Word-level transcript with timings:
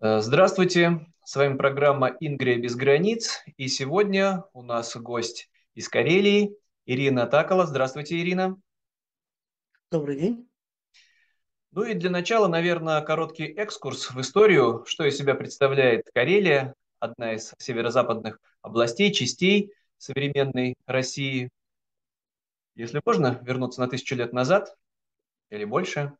Э, 0.00 0.20
Здравствуйте, 0.20 1.06
с 1.24 1.34
вами 1.34 1.56
программа 1.56 2.16
«Ингрия 2.20 2.56
без 2.56 2.76
границ», 2.76 3.42
и 3.56 3.66
сегодня 3.66 4.44
у 4.52 4.62
нас 4.62 4.96
гость 4.96 5.50
из 5.74 5.88
Карелии 5.88 6.56
Ирина 6.86 7.26
Такала. 7.26 7.66
Здравствуйте, 7.66 8.16
Ирина. 8.20 8.56
Добрый 9.90 10.16
день. 10.20 10.48
Ну 11.72 11.82
и 11.82 11.94
для 11.94 12.10
начала, 12.10 12.46
наверное, 12.46 13.00
короткий 13.00 13.46
экскурс 13.46 14.12
в 14.12 14.20
историю, 14.20 14.84
что 14.86 15.04
из 15.04 15.18
себя 15.18 15.34
представляет 15.34 16.08
Карелия, 16.14 16.74
одна 17.00 17.32
из 17.34 17.52
северо-западных 17.58 18.38
областей, 18.62 19.12
частей 19.12 19.72
современной 19.96 20.76
России. 20.86 21.50
Если 22.76 23.02
можно, 23.04 23.40
вернуться 23.42 23.80
на 23.80 23.88
тысячу 23.88 24.14
лет 24.14 24.32
назад 24.32 24.76
или 25.50 25.64
больше. 25.64 26.16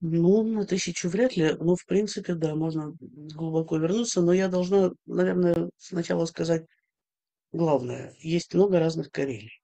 Ну, 0.00 0.42
на 0.42 0.64
тысячу 0.64 1.08
вряд 1.10 1.36
ли, 1.36 1.54
но 1.60 1.76
в 1.76 1.84
принципе, 1.84 2.34
да, 2.34 2.54
можно 2.54 2.94
глубоко 3.00 3.76
вернуться, 3.76 4.22
но 4.22 4.32
я 4.32 4.48
должна, 4.48 4.92
наверное, 5.04 5.68
сначала 5.76 6.24
сказать 6.24 6.64
главное. 7.52 8.14
Есть 8.20 8.54
много 8.54 8.78
разных 8.78 9.10
Карелий. 9.10 9.60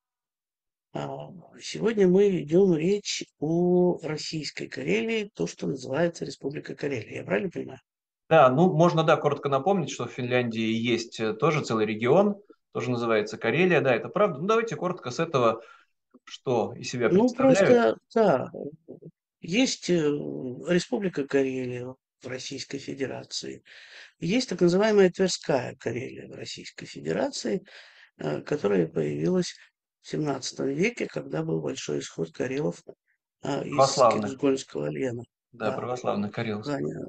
А 0.92 1.30
Сегодня 1.60 2.06
мы 2.06 2.30
ведем 2.30 2.74
речь 2.74 3.24
о 3.38 3.98
российской 4.02 4.66
Карелии, 4.66 5.30
то, 5.34 5.46
что 5.46 5.66
называется 5.66 6.24
Республика 6.24 6.74
Карелия. 6.74 7.16
Я 7.20 7.24
правильно 7.24 7.50
понимаю? 7.50 7.80
Да, 8.28 8.50
ну 8.50 8.72
можно, 8.72 9.04
да, 9.04 9.16
коротко 9.16 9.48
напомнить, 9.48 9.90
что 9.90 10.06
в 10.06 10.12
Финляндии 10.12 10.60
есть 10.72 11.20
э, 11.20 11.32
тоже 11.32 11.62
целый 11.62 11.86
регион, 11.86 12.36
тоже 12.72 12.90
называется 12.90 13.38
Карелия, 13.38 13.80
да, 13.80 13.94
это 13.94 14.08
правда. 14.08 14.38
Ну 14.40 14.46
давайте 14.46 14.76
коротко 14.76 15.10
с 15.10 15.20
этого, 15.20 15.62
что 16.24 16.74
из 16.74 16.90
себя 16.90 17.08
Ну, 17.08 17.28
представляют. 17.28 17.98
просто, 17.98 17.98
да, 18.14 18.50
есть 19.40 19.90
э, 19.90 19.94
Республика 19.94 21.26
Карелия 21.26 21.94
в 22.22 22.26
Российской 22.26 22.78
Федерации, 22.78 23.62
есть 24.18 24.48
так 24.48 24.60
называемая 24.60 25.10
Тверская 25.10 25.76
Карелия 25.76 26.28
в 26.28 26.32
Российской 26.32 26.86
Федерации, 26.86 27.64
э, 28.18 28.40
которая 28.42 28.86
появилась 28.86 29.54
в 30.02 30.14
XVII 30.14 30.72
веке, 30.72 31.06
когда 31.06 31.42
был 31.42 31.60
большой 31.60 31.98
исход 31.98 32.32
карелов 32.32 32.82
а, 33.42 33.62
из 33.62 33.94
Кирсгольского 33.94 34.88
лена. 34.88 35.24
да, 35.52 35.70
Да, 35.70 35.76
православных 35.76 36.32
карелов. 36.32 36.64
заня- 36.64 37.08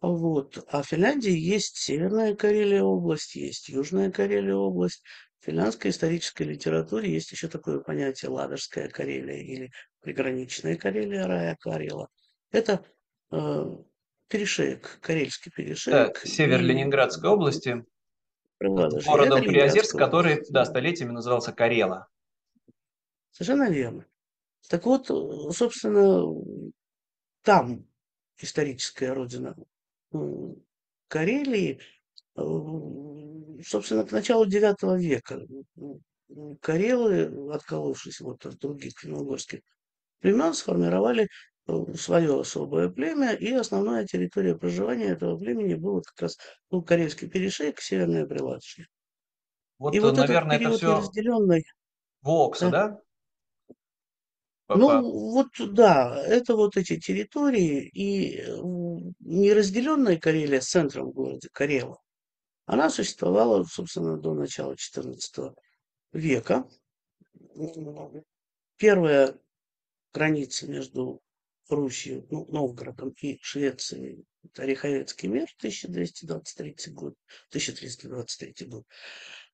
вот. 0.00 0.64
А 0.68 0.82
в 0.82 0.86
Финляндии 0.86 1.32
есть 1.36 1.76
Северная 1.76 2.34
Карелия 2.34 2.82
область, 2.82 3.34
есть 3.34 3.68
Южная 3.68 4.10
Карелия 4.10 4.54
область. 4.54 5.02
В 5.40 5.46
финляндской 5.46 5.90
исторической 5.90 6.42
литературе 6.42 7.10
есть 7.10 7.32
еще 7.32 7.48
такое 7.48 7.80
понятие 7.80 8.30
Ладожская 8.30 8.88
Карелия 8.88 9.38
или 9.38 9.72
приграничная 10.00 10.76
Карелия, 10.76 11.26
Рая 11.26 11.56
Карела. 11.58 12.08
Это 12.50 12.84
э, 13.32 13.76
перешеек, 14.28 14.98
карельский 15.00 15.50
Да, 15.50 15.56
перешеек 15.56 16.18
север 16.18 16.60
и 16.60 16.64
Ленинградской 16.64 17.30
области, 17.30 17.84
городом 18.60 19.40
Приозерск, 19.40 19.96
который, 19.96 20.44
да, 20.50 20.66
столетиями 20.66 21.12
назывался 21.12 21.52
Карела. 21.52 22.08
Совершенно 23.30 23.70
верно. 23.70 24.06
Так 24.68 24.84
вот, 24.84 25.06
собственно, 25.06 26.22
там 27.42 27.86
историческая 28.36 29.14
родина 29.14 29.56
Карелии, 31.08 31.80
э, 32.36 32.42
собственно, 33.66 34.04
к 34.06 34.12
началу 34.12 34.46
IX 34.46 34.96
века 34.98 35.40
карелы, 36.60 37.52
отколовшись 37.52 38.20
вот 38.20 38.46
от 38.46 38.58
других 38.58 38.92
финно-угорских 38.98 39.60
племен, 40.20 40.54
сформировали 40.54 41.28
э, 41.68 41.94
свое 41.96 42.40
особое 42.40 42.88
племя, 42.88 43.32
и 43.34 43.52
основная 43.52 44.06
территория 44.06 44.56
проживания 44.56 45.06
этого 45.08 45.38
племени 45.38 45.74
была 45.74 46.02
как 46.02 46.22
раз 46.22 46.38
ну, 46.70 46.82
Карельский 46.82 47.28
перешейк, 47.28 47.80
Северная 47.80 48.26
Прилатышья. 48.26 48.84
И 48.84 48.88
Вот, 49.78 49.94
э, 49.96 50.00
вот 50.00 50.10
этот 50.12 50.28
наверное, 50.28 50.56
это 50.56 50.64
период 50.64 50.78
все 50.78 50.88
неразделенной, 50.94 51.64
Вокса, 52.22 52.70
да, 52.70 52.88
да? 52.88 53.02
Ну, 54.72 55.32
вот 55.32 55.48
да, 55.74 56.22
это 56.24 56.54
вот 56.54 56.76
эти 56.76 56.96
территории, 56.98 57.88
и 57.88 58.40
м, 58.42 59.14
неразделенная 59.18 60.16
Карелия 60.16 60.60
с 60.60 60.68
центром 60.68 61.08
в 61.08 61.12
городе 61.12 61.48
Карела, 61.52 61.98
она 62.70 62.88
существовала, 62.88 63.64
собственно, 63.64 64.16
до 64.16 64.32
начала 64.32 64.74
XIV 64.74 65.56
века. 66.12 66.70
Первая 68.76 69.36
граница 70.14 70.68
между 70.68 71.20
Русью, 71.68 72.28
ну, 72.30 72.46
Новгородом 72.46 73.12
и 73.20 73.40
Швецией, 73.42 74.24
это 74.44 74.62
Ореховецкий 74.62 75.28
мир, 75.28 75.48
1223 75.58 76.92
год, 76.92 77.14
1323 77.48 78.68
год. 78.68 78.84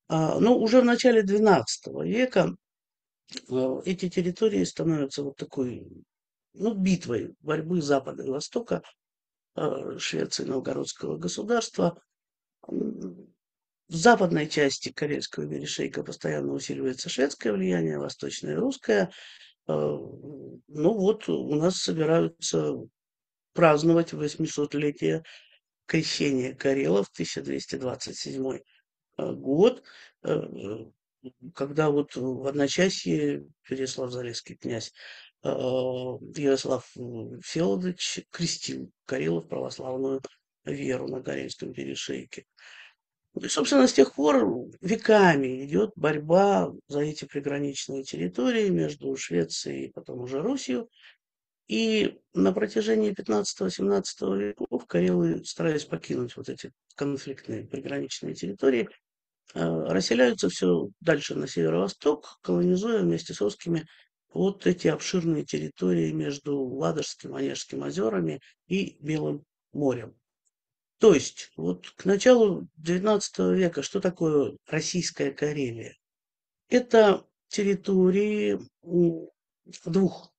А, 0.09 0.39
но 0.39 0.59
уже 0.59 0.83
в 0.83 0.85
начале 0.85 1.23
XII 1.23 2.05
века 2.05 2.55
э, 3.49 3.81
эти 3.87 4.11
территории 4.11 4.63
становятся 4.65 5.23
вот 5.23 5.37
такой 5.37 5.87
ну, 6.53 6.75
битвой 6.75 7.35
борьбы 7.41 7.81
Запада 7.81 8.25
и 8.25 8.31
Востока 8.31 8.83
э, 9.55 9.97
Швеции 9.99 10.45
и 10.45 10.49
Новгородского 10.49 11.17
государства. 11.17 11.99
В 12.69 13.95
западной 13.95 14.49
части 14.49 14.91
Карельского 14.91 15.49
перешейка 15.49 16.03
постоянно 16.03 16.53
усиливается 16.53 17.09
шведское 17.09 17.53
влияние, 17.53 17.99
восточное 17.99 18.57
русское. 18.57 19.13
Э, 19.69 19.73
Ну 19.73 20.59
вот 20.69 21.29
у 21.29 21.55
нас 21.55 21.77
собираются 21.77 22.75
праздновать 23.53 24.13
800-летие 24.13 25.23
крещения 25.87 26.55
Карелов, 26.55 27.09
1227 27.13 28.59
э, 29.19 29.33
год, 29.35 29.85
э, 30.25 30.41
когда 31.55 31.91
вот 31.91 32.17
в 32.17 32.47
одночасье 32.47 33.47
Переслав-Залесский 33.69 34.57
князь 34.57 34.93
Ярослав 35.43 36.89
Всеволодович 37.43 38.27
крестил 38.31 38.91
Карелов 39.05 39.49
православную 39.49 40.21
веру 40.73 41.09
на 41.09 41.23
Карельском 41.23 41.73
перешейке. 41.73 42.45
И, 43.41 43.49
собственно, 43.49 43.87
с 43.87 43.93
тех 43.93 44.15
пор 44.15 44.71
веками 44.81 45.65
идет 45.65 45.93
борьба 45.95 46.73
за 46.89 47.01
эти 47.01 47.27
приграничные 47.27 48.03
территории 48.03 48.69
между 48.71 49.15
Швецией 49.17 49.87
и 49.87 49.93
потом 49.93 50.21
уже 50.21 50.41
Русью. 50.41 50.89
И 51.69 52.19
на 52.33 52.53
протяжении 52.53 53.13
15-17 53.13 54.39
веков 54.39 54.87
карелы, 54.87 55.45
стараясь 55.45 55.85
покинуть 55.85 56.37
вот 56.37 56.49
эти 56.49 56.73
конфликтные 56.95 57.67
приграничные 57.67 58.35
территории, 58.35 58.89
э, 59.55 59.61
расселяются 59.61 60.49
все 60.49 60.89
дальше 61.01 61.35
на 61.35 61.49
северо-восток, 61.49 62.39
колонизуя 62.41 63.01
вместе 63.03 63.35
с 63.35 63.41
русскими 63.41 63.85
вот 64.33 64.67
эти 64.67 64.89
обширные 64.89 65.45
территории 65.45 66.13
между 66.13 66.59
Ладожским, 66.59 67.35
Онежским 67.35 67.83
озерами 67.83 68.41
и 68.69 68.97
Белым 69.01 69.45
морем. 69.73 70.15
То 70.99 71.13
есть, 71.13 71.53
вот 71.57 71.91
к 71.91 72.05
началу 72.07 72.69
XIX 72.83 73.55
века 73.55 73.83
что 73.83 74.01
такое 74.01 74.57
Российская 74.67 75.31
Карелия? 75.31 75.97
Это 76.69 77.27
территории 77.49 78.59
двух 79.85 80.33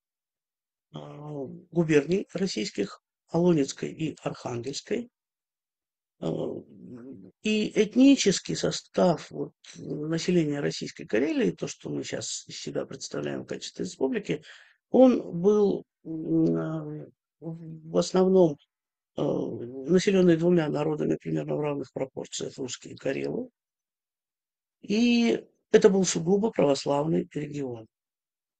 а, 0.93 1.45
губерний 1.71 2.27
российских, 2.33 3.01
Алонецкой 3.29 3.91
и 3.91 4.17
Архангельской. 4.23 5.09
А, 6.19 6.27
И 7.43 7.71
этнический 7.79 8.55
состав 8.55 9.29
вот, 9.29 9.53
населения 9.75 10.59
Российской 10.59 11.05
Карелии, 11.05 11.51
то, 11.51 11.67
что 11.67 11.89
мы 11.89 12.03
сейчас 12.03 12.47
из 12.47 12.59
себя 12.59 12.85
представляем 12.85 13.43
в 13.43 13.47
качестве 13.47 13.85
республики, 13.85 14.43
он 14.89 15.39
был 15.39 15.85
а, 16.03 17.05
в 17.39 17.97
основном 17.97 18.57
а, 19.17 19.23
населенный 19.23 20.37
двумя 20.37 20.69
народами 20.69 21.17
примерно 21.19 21.55
в 21.55 21.61
равных 21.61 21.91
пропорциях, 21.91 22.53
русские 22.57 22.93
и 22.93 22.97
карелы. 22.97 23.49
И 24.81 25.43
это 25.71 25.89
был 25.89 26.05
сугубо 26.05 26.51
православный 26.51 27.27
регион. 27.33 27.87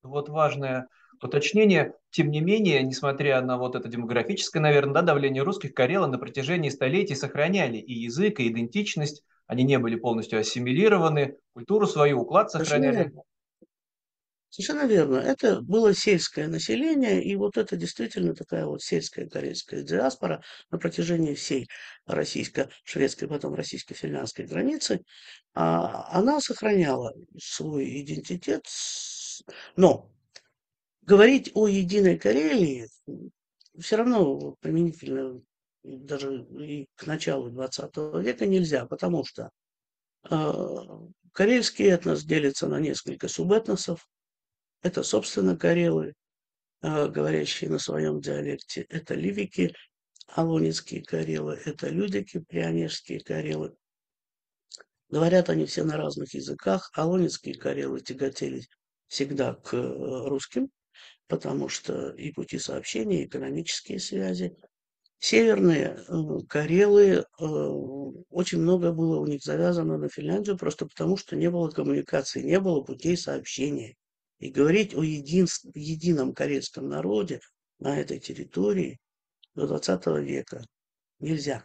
Вот 0.04 0.30
важное 0.30 0.88
уточнение. 1.22 1.94
Тем 2.10 2.32
не 2.32 2.42
менее, 2.42 2.82
несмотря 2.84 3.42
на 3.42 3.58
вот 3.58 3.76
это 3.76 3.88
демографическое, 3.88 4.62
наверное, 4.62 4.96
да, 4.96 5.02
давление 5.02 5.44
русских, 5.44 5.74
карелы 5.74 6.08
на 6.08 6.18
протяжении 6.18 6.70
столетий 6.70 7.16
сохраняли 7.16 7.78
и 7.78 7.94
язык, 7.94 8.40
и 8.40 8.48
идентичность. 8.48 9.24
Они 9.46 9.64
не 9.64 9.80
были 9.80 9.96
полностью 9.96 10.40
ассимилированы, 10.40 11.38
культуру 11.54 11.88
свою, 11.88 12.22
уклад 12.22 12.52
Совершенно 12.52 12.86
сохраняли. 12.86 13.10
верно. 13.10 13.22
Совершенно 14.50 14.88
верно. 14.88 15.18
Это 15.18 15.62
было 15.62 15.94
сельское 15.94 16.48
население, 16.48 17.24
и 17.24 17.36
вот 17.36 17.58
это 17.58 17.76
действительно 17.76 18.34
такая 18.34 18.66
вот 18.66 18.82
сельская 18.82 19.28
карельская 19.28 19.84
диаспора 19.84 20.42
на 20.72 20.78
протяжении 20.80 21.34
всей 21.36 21.68
российско-шведской, 22.06 23.28
потом 23.28 23.54
российско-финляндской 23.56 24.46
границы, 24.46 25.02
а, 25.54 26.08
она 26.18 26.40
сохраняла 26.40 27.14
свой 27.38 28.02
идентитет. 28.02 28.66
Но 29.76 30.10
говорить 31.02 31.52
о 31.54 31.68
единой 31.68 32.18
Карелии 32.18 32.88
все 33.80 33.96
равно 33.98 34.56
применительно 34.60 35.42
даже 35.84 36.46
и 36.60 36.88
к 36.96 37.06
началу 37.06 37.50
20 37.50 38.20
века 38.22 38.46
нельзя, 38.46 38.86
потому 38.86 39.24
что 39.24 39.52
э, 40.30 40.36
карельский 41.32 41.86
этнос 41.86 42.24
делится 42.24 42.68
на 42.68 42.80
несколько 42.80 43.28
субэтносов. 43.28 44.08
Это, 44.82 45.04
собственно, 45.04 45.58
карелы, 45.58 46.14
э, 46.82 47.08
говорящие 47.08 47.70
на 47.70 47.80
своем 47.80 48.22
диалекте. 48.22 48.86
Это 48.90 49.16
ливики, 49.16 49.74
алонецкие 50.28 51.04
карелы, 51.04 51.60
это 51.66 51.90
людики, 51.90 52.40
прионежские 52.40 53.20
карелы. 53.20 53.76
Говорят 55.10 55.50
они 55.50 55.66
все 55.66 55.84
на 55.84 55.98
разных 55.98 56.34
языках. 56.34 56.92
Алонецкие 56.94 57.56
карелы 57.56 58.02
тяготели 58.02 58.68
всегда 59.08 59.54
к 59.54 59.74
э, 59.74 60.28
русским, 60.28 60.70
потому 61.28 61.70
что 61.70 62.12
и 62.12 62.32
пути 62.32 62.60
сообщения, 62.60 63.24
и 63.24 63.26
экономические 63.26 64.00
связи. 64.00 64.56
Северные 65.20 65.98
Карелы, 66.48 67.08
э, 67.08 67.24
очень 68.30 68.60
много 68.62 68.92
было 68.92 69.20
у 69.20 69.26
них 69.26 69.42
завязано 69.42 69.98
на 69.98 70.10
Финляндию, 70.10 70.58
просто 70.58 70.86
потому 70.86 71.18
что 71.18 71.36
не 71.36 71.50
было 71.50 71.70
коммуникации, 71.72 72.44
не 72.44 72.60
было 72.60 72.82
путей 72.82 73.18
сообщения. 73.18 73.96
И 74.40 74.50
говорить 74.50 74.96
о 74.96 75.04
един, 75.04 75.48
едином 75.74 76.34
карельском 76.34 76.88
народе 76.88 77.42
на 77.80 78.00
этой 78.00 78.20
территории 78.20 79.00
до 79.56 79.68
20 79.68 80.06
века 80.24 80.64
нельзя. 81.20 81.64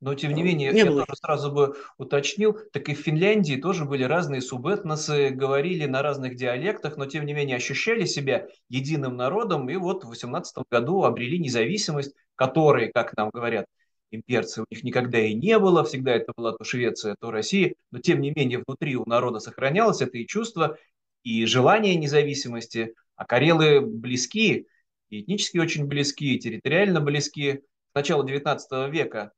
Но, 0.00 0.14
тем 0.14 0.32
не 0.32 0.44
менее, 0.44 0.72
не 0.72 0.78
я 0.78 0.86
было. 0.86 1.04
тоже 1.04 1.16
сразу 1.16 1.50
бы 1.50 1.76
уточнил, 1.96 2.56
так 2.72 2.88
и 2.88 2.94
в 2.94 3.00
Финляндии 3.00 3.56
тоже 3.56 3.84
были 3.84 4.04
разные 4.04 4.40
субэтносы, 4.40 5.30
говорили 5.30 5.86
на 5.86 6.02
разных 6.02 6.36
диалектах, 6.36 6.96
но, 6.96 7.06
тем 7.06 7.26
не 7.26 7.34
менее, 7.34 7.56
ощущали 7.56 8.04
себя 8.04 8.46
единым 8.68 9.16
народом, 9.16 9.68
и 9.68 9.76
вот 9.76 10.04
в 10.04 10.08
18 10.08 10.56
году 10.70 11.02
обрели 11.02 11.40
независимость, 11.40 12.14
которой, 12.36 12.92
как 12.92 13.16
нам 13.16 13.30
говорят, 13.30 13.66
имперцы 14.12 14.62
у 14.62 14.66
них 14.70 14.84
никогда 14.84 15.18
и 15.18 15.34
не 15.34 15.58
было, 15.58 15.82
всегда 15.84 16.12
это 16.12 16.32
была 16.36 16.52
то 16.52 16.62
Швеция, 16.62 17.16
то 17.20 17.32
Россия, 17.32 17.74
но, 17.90 17.98
тем 17.98 18.20
не 18.20 18.30
менее, 18.30 18.62
внутри 18.64 18.94
у 18.96 19.04
народа 19.04 19.40
сохранялось 19.40 20.00
это 20.00 20.16
и 20.16 20.26
чувство, 20.26 20.78
и 21.22 21.44
желание 21.46 21.94
независимости, 21.96 22.94
а 23.16 23.24
карелы 23.24 23.80
близки, 23.80 24.66
и 25.10 25.22
этнически 25.22 25.58
очень 25.58 25.86
близки, 25.86 26.34
и 26.34 26.38
территориально 26.38 27.00
близки. 27.00 27.62
С 27.90 27.94
начала 27.94 28.24
19 28.24 28.92
века 28.92 29.32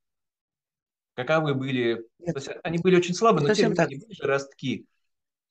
каковы 1.14 1.54
были, 1.54 2.04
Нет. 2.18 2.34
то 2.34 2.40
есть 2.40 2.50
они 2.62 2.78
были 2.78 2.96
очень 2.96 3.14
слабы, 3.14 3.40
но 3.40 3.54
тем 3.54 3.72
не 3.72 3.78
менее 3.78 3.98
были 4.06 4.22
ростки. 4.22 4.86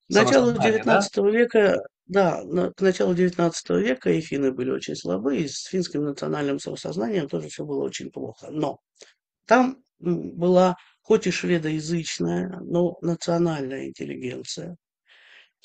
К 0.09 0.13
началу 0.13 0.51
19 0.51 1.15
да? 1.15 1.29
века, 1.29 1.83
да, 2.07 2.43
к 2.75 2.81
началу 2.81 3.13
19 3.13 3.69
века 3.69 4.11
и 4.11 4.21
финны 4.21 4.51
были 4.51 4.71
очень 4.71 4.95
слабы, 4.95 5.37
и 5.37 5.47
с 5.47 5.65
финским 5.65 6.03
национальным 6.03 6.59
самосознанием 6.59 7.27
тоже 7.27 7.49
все 7.49 7.63
было 7.63 7.83
очень 7.83 8.09
плохо. 8.09 8.47
Но 8.49 8.79
там 9.45 9.83
была 9.99 10.77
хоть 11.01 11.27
и 11.27 11.31
шведоязычная, 11.31 12.59
но 12.61 12.97
национальная 13.01 13.87
интеллигенция, 13.87 14.77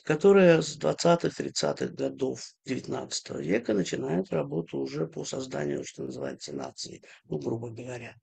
которая 0.05 0.61
с 0.61 0.79
20-30-х 0.79 1.87
годов 1.89 2.41
19 2.67 3.31
века 3.41 3.73
начинает 3.73 4.31
работу 4.31 4.79
уже 4.79 5.07
по 5.07 5.25
созданию, 5.25 5.85
что 5.85 6.05
называется, 6.05 6.55
нации, 6.55 7.03
ну, 7.25 7.39
грубо 7.39 7.71
говоря. 7.71 8.15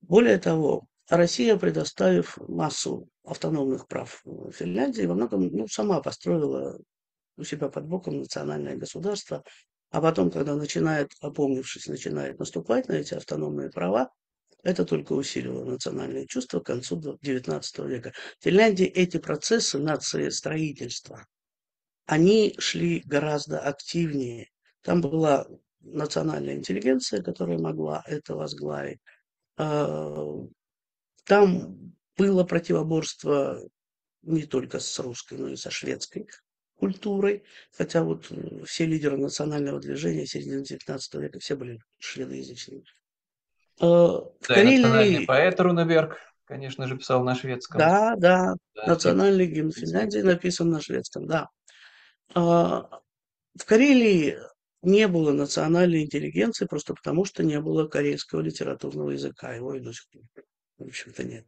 Более 0.00 0.38
того, 0.38 0.86
Россия, 1.08 1.56
предоставив 1.56 2.38
массу 2.48 3.08
автономных 3.24 3.86
прав 3.88 4.24
Финляндии, 4.52 5.02
во 5.02 5.14
многом 5.14 5.48
ну, 5.48 5.68
сама 5.68 6.00
построила 6.00 6.78
у 7.36 7.44
себя 7.44 7.68
под 7.68 7.86
боком 7.86 8.18
национальное 8.18 8.76
государство, 8.76 9.44
а 9.90 10.00
потом, 10.00 10.30
когда 10.30 10.54
начинает, 10.54 11.12
опомнившись, 11.20 11.88
начинает 11.88 12.38
наступать 12.38 12.88
на 12.88 12.92
эти 12.94 13.12
автономные 13.14 13.70
права, 13.70 14.10
это 14.62 14.84
только 14.84 15.12
усилило 15.12 15.64
национальные 15.64 16.26
чувства 16.26 16.60
к 16.60 16.66
концу 16.66 17.00
XIX 17.22 17.88
века. 17.88 18.12
В 18.38 18.44
Финляндии 18.44 18.86
эти 18.86 19.18
процессы 19.18 19.78
нации 19.78 20.28
строительства, 20.28 21.26
они 22.06 22.54
шли 22.58 23.02
гораздо 23.06 23.60
активнее. 23.60 24.48
Там 24.82 25.00
была 25.00 25.46
национальная 25.80 26.54
интеллигенция, 26.54 27.22
которая 27.22 27.58
могла 27.58 28.02
это 28.06 28.34
возглавить. 28.34 29.00
А, 29.56 30.26
там 31.24 31.94
было 32.16 32.44
противоборство 32.44 33.62
не 34.22 34.44
только 34.44 34.78
с 34.78 34.98
русской, 34.98 35.38
но 35.38 35.48
и 35.48 35.56
со 35.56 35.70
шведской 35.70 36.28
культурой, 36.76 37.44
хотя 37.72 38.02
вот 38.02 38.26
э, 38.30 38.64
все 38.64 38.86
лидеры 38.86 39.16
национального 39.16 39.80
движения 39.80 40.26
середины 40.26 40.62
XIX 40.62 40.98
века 41.20 41.38
все 41.38 41.54
были 41.54 41.78
шведоязычными. 41.98 42.84
А, 43.80 43.86
в 43.86 44.32
да, 44.46 44.54
Карелии... 44.54 44.82
национальный 44.82 45.26
поэт 45.26 45.60
Рунеберг, 45.60 46.18
конечно 46.44 46.86
же, 46.86 46.96
писал 46.96 47.24
на 47.24 47.34
шведском. 47.34 47.78
Да, 47.78 48.14
да, 48.16 48.54
да 48.74 48.86
национальный 48.86 49.46
гимн 49.46 49.72
Финляндии 49.72 50.20
написан 50.20 50.70
на 50.70 50.80
шведском, 50.80 51.26
да. 51.26 51.48
А, 52.34 53.00
в 53.58 53.64
Карелии 53.64 54.38
не 54.82 55.08
было 55.08 55.32
национальной 55.32 56.04
интеллигенции 56.04 56.66
просто 56.66 56.94
потому, 56.94 57.24
что 57.24 57.42
не 57.42 57.60
было 57.60 57.86
корейского 57.86 58.40
литературного 58.40 59.10
языка. 59.10 59.52
Его 59.52 59.74
и 59.74 59.80
до 59.80 59.92
сих 59.92 60.08
пор, 60.10 60.22
в 60.78 60.84
общем-то, 60.84 61.24
нет. 61.24 61.46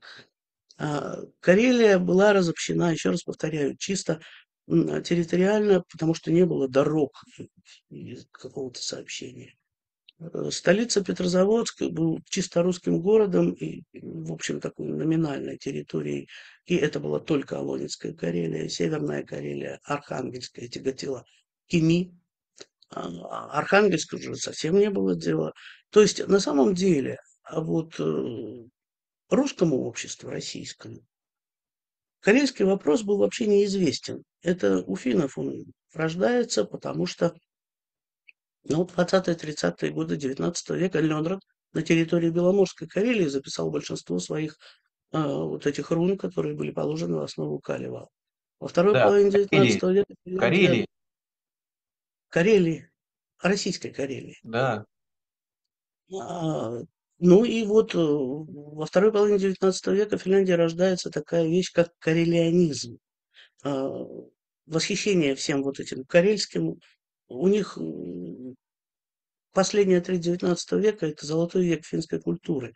А 0.78 1.18
Карелия 1.40 1.98
была 1.98 2.32
разобщена, 2.32 2.92
еще 2.92 3.10
раз 3.10 3.22
повторяю, 3.22 3.76
чисто 3.76 4.20
территориально, 4.66 5.84
потому 5.90 6.14
что 6.14 6.32
не 6.32 6.46
было 6.46 6.68
дорог 6.68 7.12
какого-то 8.30 8.80
сообщения. 8.82 9.54
Э, 10.20 10.50
столица 10.50 11.02
Петрозаводск 11.02 11.82
был 11.82 12.20
чисто 12.28 12.62
русским 12.62 13.00
городом 13.00 13.52
и, 13.52 13.82
в 13.92 14.32
общем, 14.32 14.60
такой 14.60 14.86
номинальной 14.86 15.58
территорией. 15.58 16.28
И 16.66 16.76
это 16.76 17.00
была 17.00 17.20
только 17.20 17.58
Алонецкая 17.58 18.14
Карелия, 18.14 18.68
Северная 18.68 19.24
Карелия, 19.24 19.80
Архангельская 19.84 20.68
тяготила 20.68 21.24
Кими, 21.66 22.14
а, 22.90 23.58
Архангельск 23.58 24.12
уже 24.14 24.36
совсем 24.36 24.78
не 24.78 24.90
было 24.90 25.16
дела. 25.16 25.52
То 25.90 26.02
есть 26.02 26.26
на 26.28 26.40
самом 26.40 26.74
деле 26.74 27.18
а 27.44 27.60
вот 27.60 27.98
э, 27.98 28.68
русскому 29.30 29.84
обществу, 29.84 30.30
российскому, 30.30 31.00
корейский 32.20 32.64
вопрос 32.64 33.02
был 33.02 33.18
вообще 33.18 33.46
неизвестен. 33.46 34.22
Это 34.42 34.82
у 34.86 34.96
финнов 34.96 35.38
он 35.38 35.64
рождается, 35.92 36.64
потому 36.64 37.06
что 37.06 37.34
ну, 38.64 38.84
20-30-е 38.84 39.90
годы 39.90 40.16
19 40.16 40.70
века 40.70 41.00
Ленрад 41.00 41.40
на 41.72 41.82
территории 41.82 42.30
Беломорской 42.30 42.86
Карелии 42.86 43.26
записал 43.26 43.70
большинство 43.70 44.18
своих 44.18 44.56
э, 45.12 45.18
вот 45.22 45.66
этих 45.66 45.90
рун, 45.90 46.16
которые 46.16 46.54
были 46.54 46.70
положены 46.70 47.16
в 47.16 47.22
основу 47.22 47.58
Калева. 47.58 48.08
Во 48.60 48.68
второй 48.68 48.94
да, 48.94 49.06
половине 49.06 49.30
19 49.30 49.82
века... 49.82 50.14
Карелии. 50.38 50.86
Карелии, 52.28 52.90
российской 53.40 53.90
Карелии. 53.90 54.38
Да. 54.42 54.84
А, 56.12 56.82
ну 57.18 57.44
и 57.44 57.64
вот 57.64 57.94
э, 57.94 57.98
во 57.98 58.86
второй 58.86 59.12
половине 59.12 59.38
XIX 59.38 59.94
века 59.94 60.18
в 60.18 60.22
Финляндии 60.22 60.52
рождается 60.52 61.10
такая 61.10 61.46
вещь, 61.46 61.72
как 61.72 61.92
карелианизм. 61.98 62.98
А, 63.64 63.90
восхищение 64.66 65.34
всем 65.34 65.62
вот 65.62 65.80
этим 65.80 66.04
карельским. 66.04 66.80
У 67.32 67.48
них 67.48 67.78
последняя 69.52 70.00
треть 70.00 70.26
XIX 70.26 70.80
века– 70.80 71.06
это 71.08 71.26
золотой 71.26 71.66
век 71.66 71.84
финской 71.84 72.20
культуры. 72.20 72.74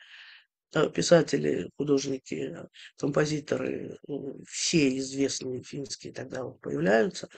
А, 0.75 0.89
писатели, 0.89 1.71
художники, 1.77 2.57
композиторы, 2.99 3.99
э, 4.09 4.13
все 4.47 4.97
известные 4.99 5.63
финские 5.63 6.13
тогда 6.13 6.45
вот 6.45 6.61
появляются. 6.61 7.29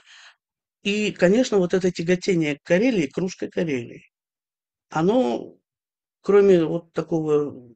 И, 0.81 1.11
конечно, 1.11 1.57
вот 1.57 1.73
это 1.73 1.91
тяготение 1.91 2.57
к 2.57 2.63
Карелии, 2.63 3.07
к 3.07 3.17
русской 3.17 3.49
Карелии, 3.49 4.09
оно, 4.89 5.57
кроме 6.21 6.63
вот 6.63 6.91
такого 6.93 7.75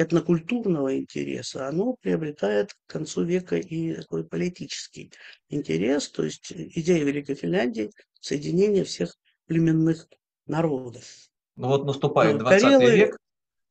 этнокультурного 0.00 0.98
интереса, 0.98 1.68
оно 1.68 1.94
приобретает 2.00 2.72
к 2.72 2.76
концу 2.86 3.22
века 3.22 3.56
и 3.56 3.94
такой 3.94 4.24
политический 4.24 5.12
интерес, 5.50 6.08
то 6.08 6.24
есть 6.24 6.50
идея 6.52 7.04
Великой 7.04 7.34
Финляндии– 7.34 7.90
соединение 8.20 8.84
всех 8.84 9.14
племенных 9.46 10.08
народов. 10.46 11.04
Ну 11.56 11.68
вот 11.68 11.84
наступает 11.84 12.38
20 12.38 12.62
Карелы, 12.62 12.96
век, 12.96 13.16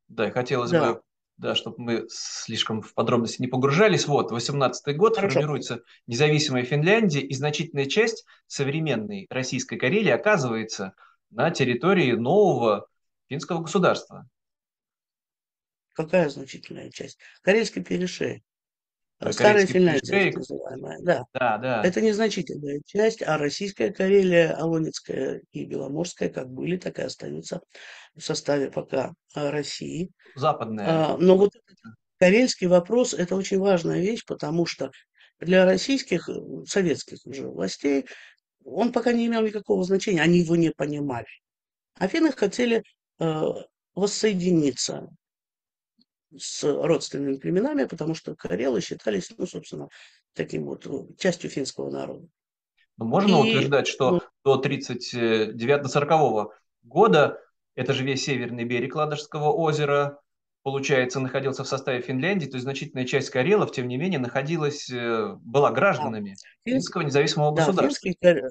да, 0.08 0.28
и 0.28 0.32
хотелось 0.32 0.70
да. 0.70 0.94
бы 0.94 1.02
да, 1.38 1.56
чтобы 1.56 1.78
мы 1.80 2.06
слишком 2.10 2.82
в 2.82 2.94
подробности 2.94 3.42
не 3.42 3.48
погружались. 3.48 4.06
Вот, 4.08 4.30
18 4.30 4.98
год, 4.98 5.16
Хорошо. 5.16 5.36
формируется 5.36 5.82
независимая 6.06 6.64
Финляндия, 6.64 7.22
и 7.22 7.34
значительная 7.34 7.86
часть 7.86 8.26
современной 8.46 9.26
российской 9.30 9.78
Карелии 9.78 10.12
оказывается 10.12 10.96
на 11.32 11.50
территории 11.50 12.12
нового 12.12 12.88
финского 13.30 13.62
государства. 13.62 14.28
Какая 16.00 16.30
значительная 16.30 16.90
часть? 16.92 17.18
Карельский 17.42 17.84
перешей. 17.84 18.42
Старая 19.32 19.66
Финляндия, 19.66 20.00
так 20.00 20.10
перешеек. 20.12 20.36
называемая, 20.38 21.00
да. 21.02 21.26
Да, 21.34 21.58
да. 21.58 21.84
Это 21.84 22.00
незначительная 22.00 22.80
часть, 22.86 23.22
а 23.22 23.38
российская 23.38 23.92
Карелия, 23.92 24.54
Алонецкая 24.54 25.42
и 25.52 25.66
Беломорская 25.66 26.30
как 26.30 26.50
были, 26.50 26.78
так 26.78 27.00
и 27.00 27.02
остаются 27.02 27.60
в 28.16 28.22
составе 28.22 28.72
пока 28.72 29.12
а, 29.36 29.52
России. 29.52 30.10
Западная. 30.36 30.86
А, 30.88 31.18
Но 31.18 31.36
вот 31.36 31.54
этот 31.54 31.78
карельский 32.18 32.68
вопрос– 32.68 33.14
это 33.14 33.36
очень 33.36 33.60
важная 33.60 34.00
вещь, 34.00 34.24
потому 34.26 34.66
что 34.66 34.92
для 35.42 35.66
российских, 35.66 36.30
э, 36.30 36.34
советских 36.66 37.18
уже 37.26 37.46
властей 37.46 38.06
он 38.64 38.94
пока 38.94 39.12
не 39.12 39.28
имел 39.28 39.42
никакого 39.42 39.84
значения, 39.84 40.22
они 40.22 40.40
его 40.40 40.56
не 40.56 40.72
понимали. 40.72 41.28
Афины 41.96 42.32
хотели 42.32 42.84
э, 43.20 43.42
воссоединиться 43.96 45.10
с 46.38 46.64
родственными 46.64 47.38
племенами, 47.38 47.86
потому 47.86 48.14
что 48.14 48.36
карелы 48.36 48.82
считались, 48.82 49.32
ну, 49.38 49.46
собственно, 49.46 49.90
таким 50.34 50.66
вот 50.66 50.86
э, 50.86 51.14
частью 51.18 51.50
финского 51.50 51.90
народа. 51.90 52.28
Но 52.98 53.06
можно 53.06 53.38
И 53.38 53.50
утверждать, 53.50 53.88
что 53.88 54.22
ну, 54.44 54.58
до 54.58 54.70
39-40 54.70 56.48
года 56.84 57.40
это 57.76 57.94
же 57.94 58.04
весь 58.04 58.24
северный 58.26 58.66
берег 58.66 58.96
Ладожского 58.96 59.52
озера, 59.52 60.20
получается, 60.64 61.20
находился 61.20 61.64
в 61.64 61.68
составе 61.68 62.02
Финляндии, 62.02 62.46
то 62.46 62.56
есть 62.56 62.64
значительная 62.64 63.06
часть 63.06 63.30
карелов, 63.30 63.72
тем 63.72 63.88
не 63.88 63.98
менее, 63.98 64.20
находилась, 64.20 64.90
э, 64.90 65.36
была 65.42 65.70
да, 65.70 65.76
гражданами 65.76 66.32
финс- 66.32 66.44
финского 66.66 67.02
независимого 67.04 67.56
да, 67.56 67.66
государства. 67.66 68.10
финские, 68.10 68.50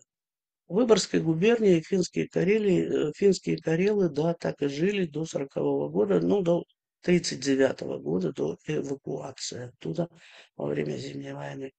Выборгской 0.67 1.21
губернии 1.21 1.81
финские 1.81 2.29
карелии, 2.29 3.09
э, 3.09 3.13
финские 3.17 3.57
карелы, 3.59 4.09
да, 4.09 4.35
так 4.35 4.61
и 4.63 4.69
жили 4.69 5.07
до 5.07 5.25
сорокового 5.25 5.89
года, 5.89 6.21
ну, 6.21 6.43
до 6.43 6.65
тридцать 7.03 7.41
девятого 7.41 7.99
года, 7.99 8.33
до 8.33 8.59
эвакуации 8.67 9.69
оттуда 9.69 10.09
во 10.57 10.67
время 10.67 10.97
Зимней 10.97 11.33
войны. 11.33 11.73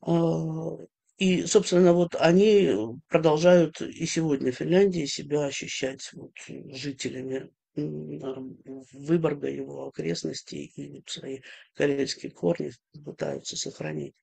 А, 0.00 0.76
И, 1.18 1.46
собственно, 1.46 1.92
вот 1.92 2.14
они 2.14 2.70
продолжают 3.08 3.80
и 3.80 4.06
сегодня 4.06 4.52
в 4.52 4.56
Финляндии 4.56 5.04
себя 5.06 5.46
ощущать 5.46 6.10
вот 6.12 6.32
жителями 6.72 7.50
Выборга, 7.74 9.48
его 9.48 9.86
окрестностей 9.88 10.72
и 10.74 10.90
вот 10.90 11.08
свои 11.08 11.40
карельские 11.74 12.32
корни 12.32 12.72
пытаются 13.04 13.56
сохранить. 13.56 14.14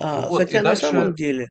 Ну 0.00 0.06
А, 0.06 0.28
вот, 0.28 0.42
и 0.42 0.46
хотя 0.46 0.62
на 0.62 0.74
самом 0.76 1.04
дальше, 1.04 1.16
деле, 1.16 1.48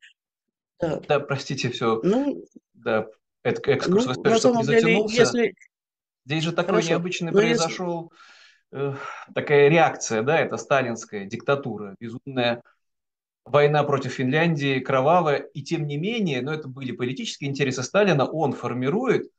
да, 0.80 1.00
да, 1.08 1.20
простите, 1.20 1.70
все, 1.70 2.02
ну, 2.04 2.46
да, 2.74 3.08
этот 3.44 3.68
экскурс 3.68 4.06
ну, 4.06 4.24
на 4.24 4.40
самом 4.40 4.66
деле, 4.66 5.06
если, 5.08 5.54
Здесь 6.26 6.44
же 6.44 6.52
такой 6.52 6.76
хорошо, 6.76 6.90
необычный 6.90 7.28
если, 7.28 7.38
произошел, 7.38 8.12
э, 8.72 8.96
такая 9.36 9.70
реакция, 9.70 10.22
да, 10.24 10.40
это 10.40 10.58
сталинская 10.58 11.26
диктатура, 11.26 11.96
безумная 12.00 12.64
война 13.46 13.84
против 13.84 14.14
Финляндии, 14.14 14.80
кровавая, 14.80 15.38
и 15.38 15.62
тем 15.62 15.86
не 15.86 15.98
менее, 15.98 16.42
но 16.42 16.54
это 16.54 16.68
были 16.68 16.92
политические 16.92 17.50
интересы 17.50 17.84
Сталина, 17.84 18.26
он 18.26 18.54
формирует 18.54 19.30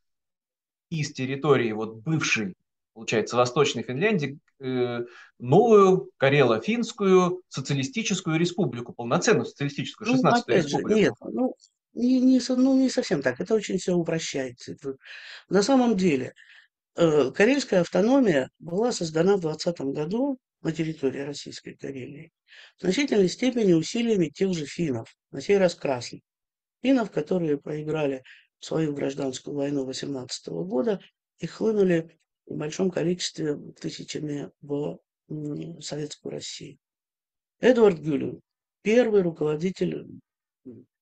из 0.90 1.12
территории 1.12 1.72
вот 1.72 1.96
бывшей, 1.96 2.54
получается, 2.92 3.36
Восточной 3.36 3.82
Финляндии 3.82 4.38
э, 4.60 5.04
новую 5.38 6.10
Карело-Финскую 6.18 7.42
социалистическую 7.48 8.38
республику, 8.38 8.92
полноценную 8.92 9.46
социалистическую, 9.46 10.08
ну, 10.08 10.16
16-ю 10.16 10.42
опять 10.42 10.68
же, 10.68 10.76
нет, 10.76 10.86
республику. 10.88 11.30
ну, 11.32 11.54
не, 11.94 12.20
не, 12.20 12.40
ну, 12.48 12.78
не 12.78 12.90
совсем 12.90 13.22
так, 13.22 13.40
это 13.40 13.54
очень 13.54 13.78
все 13.78 13.94
упрощается. 13.94 14.72
Это- 14.72 14.96
На 15.48 15.62
самом 15.62 15.96
деле, 15.96 16.34
Карельская 16.94 17.80
автономия 17.80 18.50
была 18.58 18.92
создана 18.92 19.36
в 19.36 19.40
20 19.40 19.80
году 19.80 20.38
на 20.62 20.72
территории 20.72 21.20
Российской 21.20 21.74
Карелии 21.74 22.32
в 22.78 22.82
значительной 22.82 23.28
степени 23.28 23.72
усилиями 23.72 24.28
тех 24.28 24.54
же 24.54 24.64
финнов, 24.64 25.14
на 25.32 25.40
сей 25.40 25.58
раз 25.58 25.74
красных. 25.74 26.22
Финнов, 26.82 27.10
которые 27.10 27.58
проиграли 27.58 28.22
свою 28.60 28.94
гражданскую 28.94 29.56
войну 29.56 29.84
18 29.84 30.48
года 30.48 31.00
и 31.38 31.46
хлынули 31.46 32.16
в 32.46 32.56
большом 32.56 32.90
количестве 32.90 33.56
тысячами 33.80 34.50
в 34.60 35.00
Советскую 35.80 36.32
Россию. 36.32 36.78
Эдвард 37.60 37.98
Гюлин, 37.98 38.40
первый 38.82 39.22
руководитель 39.22 40.06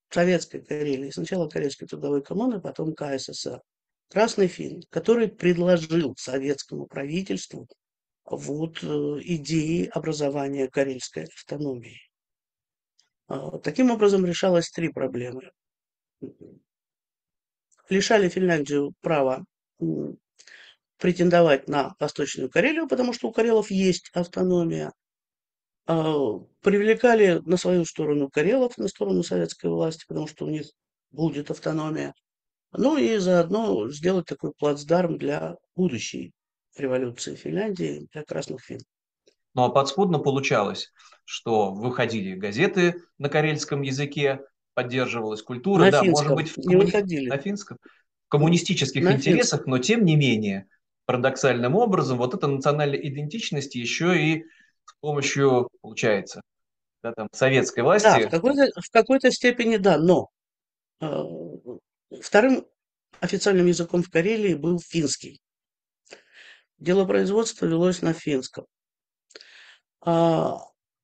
Советской 0.09 0.61
Карелии, 0.61 1.11
сначала 1.11 1.49
Карельской 1.49 1.87
трудовой 1.87 2.23
коммуны, 2.23 2.61
потом 2.61 2.93
КССР, 2.95 3.61
Красный 4.09 4.47
Фин, 4.47 4.83
который 4.89 5.27
предложил 5.27 6.15
советскому 6.17 6.85
правительству 6.85 7.67
вот 8.25 8.83
э, 8.83 8.87
идеи 8.87 9.89
образования 9.91 10.67
карельской 10.69 11.23
автономии. 11.25 11.99
А, 13.27 13.57
Таким 13.59 13.91
образом 13.91 14.25
решалось 14.25 14.69
три 14.69 14.89
проблемы. 14.89 15.51
Лишали 17.89 18.29
Финляндию 18.29 18.93
права 19.01 19.43
претендовать 20.97 21.67
на 21.67 21.95
Восточную 21.99 22.49
Карелию, 22.49 22.87
потому 22.87 23.11
что 23.11 23.27
у 23.27 23.33
карелов 23.33 23.71
есть 23.71 24.09
автономия. 24.13 24.93
А, 25.85 26.39
Привлекали 26.61 27.41
на 27.45 27.57
свою 27.57 27.83
сторону 27.83 28.29
карелов, 28.29 28.77
на 28.77 28.87
сторону 28.87 29.23
советской 29.23 29.69
власти, 29.69 30.05
потому 30.07 30.27
что 30.27 30.45
у 30.45 30.49
них 30.49 30.67
будет 31.11 31.51
автономия. 31.51 32.13
Ну 32.75 32.97
и 32.97 33.17
заодно 33.17 33.89
сделать 33.89 34.25
такой 34.25 34.51
плацдарм 34.57 35.17
для 35.17 35.55
будущей 35.75 36.31
революции 36.77 37.35
Финляндии, 37.35 38.07
для 38.11 38.23
красных 38.23 38.61
фин. 38.61 38.79
Ну 39.53 39.63
а 39.63 39.69
подспудно 39.69 40.19
получалось, 40.19 40.91
что 41.25 41.71
выходили 41.71 42.35
газеты 42.35 42.95
на 43.19 43.29
карельском 43.29 43.81
языке, 43.81 44.41
поддерживалась 44.73 45.43
культура, 45.43 45.83
На 45.83 45.91
да, 45.91 46.03
может 46.03 46.17
финском 46.17 46.35
быть, 46.35 46.49
в 46.49 46.57
не 46.57 46.63
коммуни... 46.63 46.85
выходили. 46.85 47.29
на 47.29 47.37
финском, 47.37 47.77
в 47.83 48.29
коммунистических 48.29 49.03
На 49.03 49.11
финском. 49.11 49.33
интересах, 49.33 49.65
но 49.67 49.77
тем 49.77 50.03
не 50.03 50.15
менее, 50.15 50.67
парадоксальным 51.05 51.75
образом, 51.75 52.17
вот 52.17 52.33
эта 52.33 52.47
национальная 52.47 52.97
идентичность 52.99 53.75
еще 53.75 54.19
и 54.19 54.45
с 54.85 54.93
помощью, 54.99 55.69
получается, 55.81 56.41
да, 57.03 57.13
там, 57.13 57.27
советской 57.33 57.81
Да, 57.81 57.83
в 57.83 57.85
власти, 57.85 58.29
какой-то, 58.29 58.81
в 58.81 58.89
какой-то 58.89 59.31
степени 59.31 59.77
да, 59.77 59.99
но 59.99 60.29
э, 61.01 61.05
вторым 62.21 62.65
официальным 63.19 63.67
языком 63.67 64.03
в 64.03 64.09
Карелии 64.09 64.53
был 64.53 64.79
финский. 64.79 65.41
Делопроизводство 66.77 67.65
велось 67.65 68.01
на 68.01 68.13
финском. 68.13 68.65
А 70.01 70.59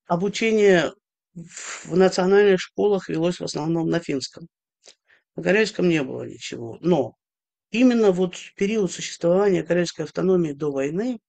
обучение 0.07 0.93
в 1.33 1.95
национальных 1.95 2.59
школах 2.59 3.07
велось 3.07 3.39
в 3.39 3.43
основном 3.43 3.89
на 3.89 3.99
финском. 3.99 4.47
На 5.35 5.43
карельском 5.43 5.87
не 5.87 6.03
было 6.03 6.23
ничего. 6.23 6.77
Но 6.81 7.15
именно 7.71 8.11
вот 8.11 8.35
период 8.57 8.91
существования 8.91 9.63
карельской 9.63 10.05
автономии 10.05 10.51
до 10.51 10.71
войны 10.71 11.19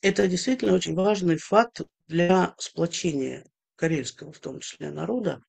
это 0.00 0.28
действительно 0.28 0.74
очень 0.74 0.94
важный 0.94 1.38
факт 1.38 1.80
для 2.06 2.54
сплочения 2.58 3.44
карельского, 3.74 4.32
в 4.32 4.38
том 4.38 4.60
числе, 4.60 4.90
народа 4.90 5.42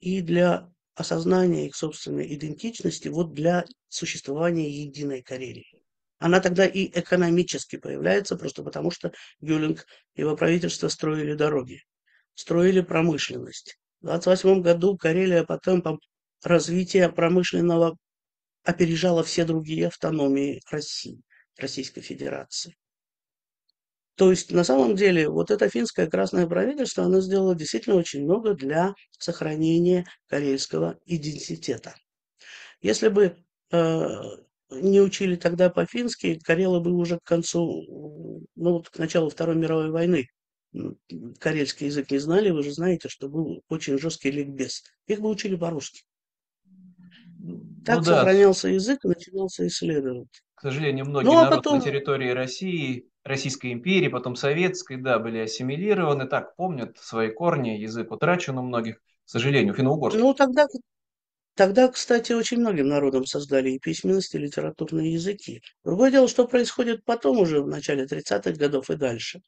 и 0.00 0.22
для 0.22 0.72
осознания 0.98 1.66
их 1.66 1.76
собственной 1.76 2.34
идентичности, 2.34 3.08
вот 3.08 3.32
для 3.32 3.64
существования 3.88 4.68
единой 4.68 5.22
Карелии. 5.22 5.82
Она 6.18 6.40
тогда 6.40 6.66
и 6.66 6.86
экономически 6.98 7.76
появляется, 7.76 8.36
просто 8.36 8.62
потому 8.62 8.90
что 8.90 9.12
Гюлинг 9.40 9.86
и 10.14 10.22
его 10.22 10.36
правительство 10.36 10.88
строили 10.88 11.34
дороги, 11.34 11.82
строили 12.34 12.80
промышленность. 12.80 13.78
В 14.00 14.06
28 14.06 14.62
году 14.62 14.96
Карелия 14.96 15.44
по 15.44 15.58
темпам 15.58 16.00
развития 16.42 17.08
промышленного 17.08 17.96
опережала 18.64 19.22
все 19.22 19.44
другие 19.44 19.86
автономии 19.86 20.60
России, 20.70 21.20
Российской 21.56 22.00
Федерации. 22.00 22.76
То 24.18 24.30
есть, 24.30 24.52
на 24.52 24.64
самом 24.64 24.96
деле, 24.96 25.28
вот 25.30 25.50
это 25.50 25.68
финское 25.70 26.08
красное 26.08 26.46
правительство, 26.46 27.04
оно 27.04 27.20
сделало 27.20 27.54
действительно 27.54 27.96
очень 27.96 28.24
много 28.24 28.54
для 28.54 28.94
сохранения 29.18 30.06
карельского 30.28 30.98
идентитета. 31.06 31.94
Если 32.82 33.08
бы 33.08 33.36
э, 33.72 34.08
не 34.70 35.00
учили 35.00 35.36
тогда 35.36 35.70
по-фински, 35.70 36.38
карелы 36.44 36.80
бы 36.80 36.92
уже 36.94 37.18
к 37.18 37.24
концу, 37.24 38.44
ну 38.56 38.72
вот 38.72 38.90
к 38.90 38.98
началу 38.98 39.30
Второй 39.30 39.56
мировой 39.56 39.90
войны 39.90 40.28
м, 40.74 40.98
карельский 41.40 41.86
язык 41.88 42.10
не 42.10 42.18
знали, 42.18 42.50
вы 42.50 42.62
же 42.64 42.72
знаете, 42.72 43.08
что 43.08 43.28
был 43.28 43.62
очень 43.68 43.98
жесткий 43.98 44.30
ликбез. 44.30 44.82
Их 45.06 45.20
бы 45.20 45.30
учили 45.30 45.56
по-русски. 45.56 46.02
Ну 47.48 47.84
Так 47.84 48.04
да, 48.04 48.16
сохранялся 48.18 48.68
язык 48.68 49.04
и 49.04 49.08
начинался 49.08 49.66
исследовать. 49.66 50.42
к 50.54 50.62
сожалению, 50.62 51.06
многие 51.06 51.26
Ну 51.26 51.32
а 51.38 51.44
народы 51.44 51.56
на 51.56 51.62
потом 51.62 51.80
территории 51.80 52.30
России, 52.30 53.08
Российской 53.24 53.72
империи, 53.72 54.08
потом 54.08 54.36
Советской, 54.36 54.96
да, 54.96 55.18
были 55.18 55.38
ассимилированы, 55.38 56.26
так, 56.26 56.56
помнят 56.56 56.98
свои 56.98 57.30
корни, 57.30 57.70
язык 57.78 58.10
утрачен 58.10 58.58
у 58.58 58.62
многих, 58.62 58.96
к 58.96 59.00
сожалению, 59.24 59.74
финно-угорский. 59.74 60.20
Ну, 60.20 60.34
тогда, 60.34 60.66
тогда, 61.54 61.88
кстати, 61.88 62.32
очень 62.32 62.58
многим 62.58 62.88
народам 62.88 63.24
создали 63.24 63.70
и 63.70 63.78
письменность, 63.78 64.34
и 64.34 64.38
литературные 64.38 65.12
языки. 65.12 65.62
Другое 65.84 66.10
дело, 66.10 66.28
что 66.28 66.46
происходит 66.48 67.04
потом 67.04 67.38
уже, 67.38 67.62
в 67.62 67.68
начале 67.68 68.04
30-х 68.04 68.52
годов 68.52 68.90
и 68.90 68.96
дальше. 68.96 69.40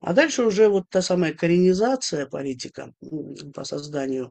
А 0.00 0.14
дальше 0.14 0.42
уже 0.42 0.68
вот 0.68 0.84
та 0.88 1.02
самая 1.02 1.34
коренизация 1.34 2.26
политика 2.26 2.92
по 3.54 3.64
созданию 3.64 4.30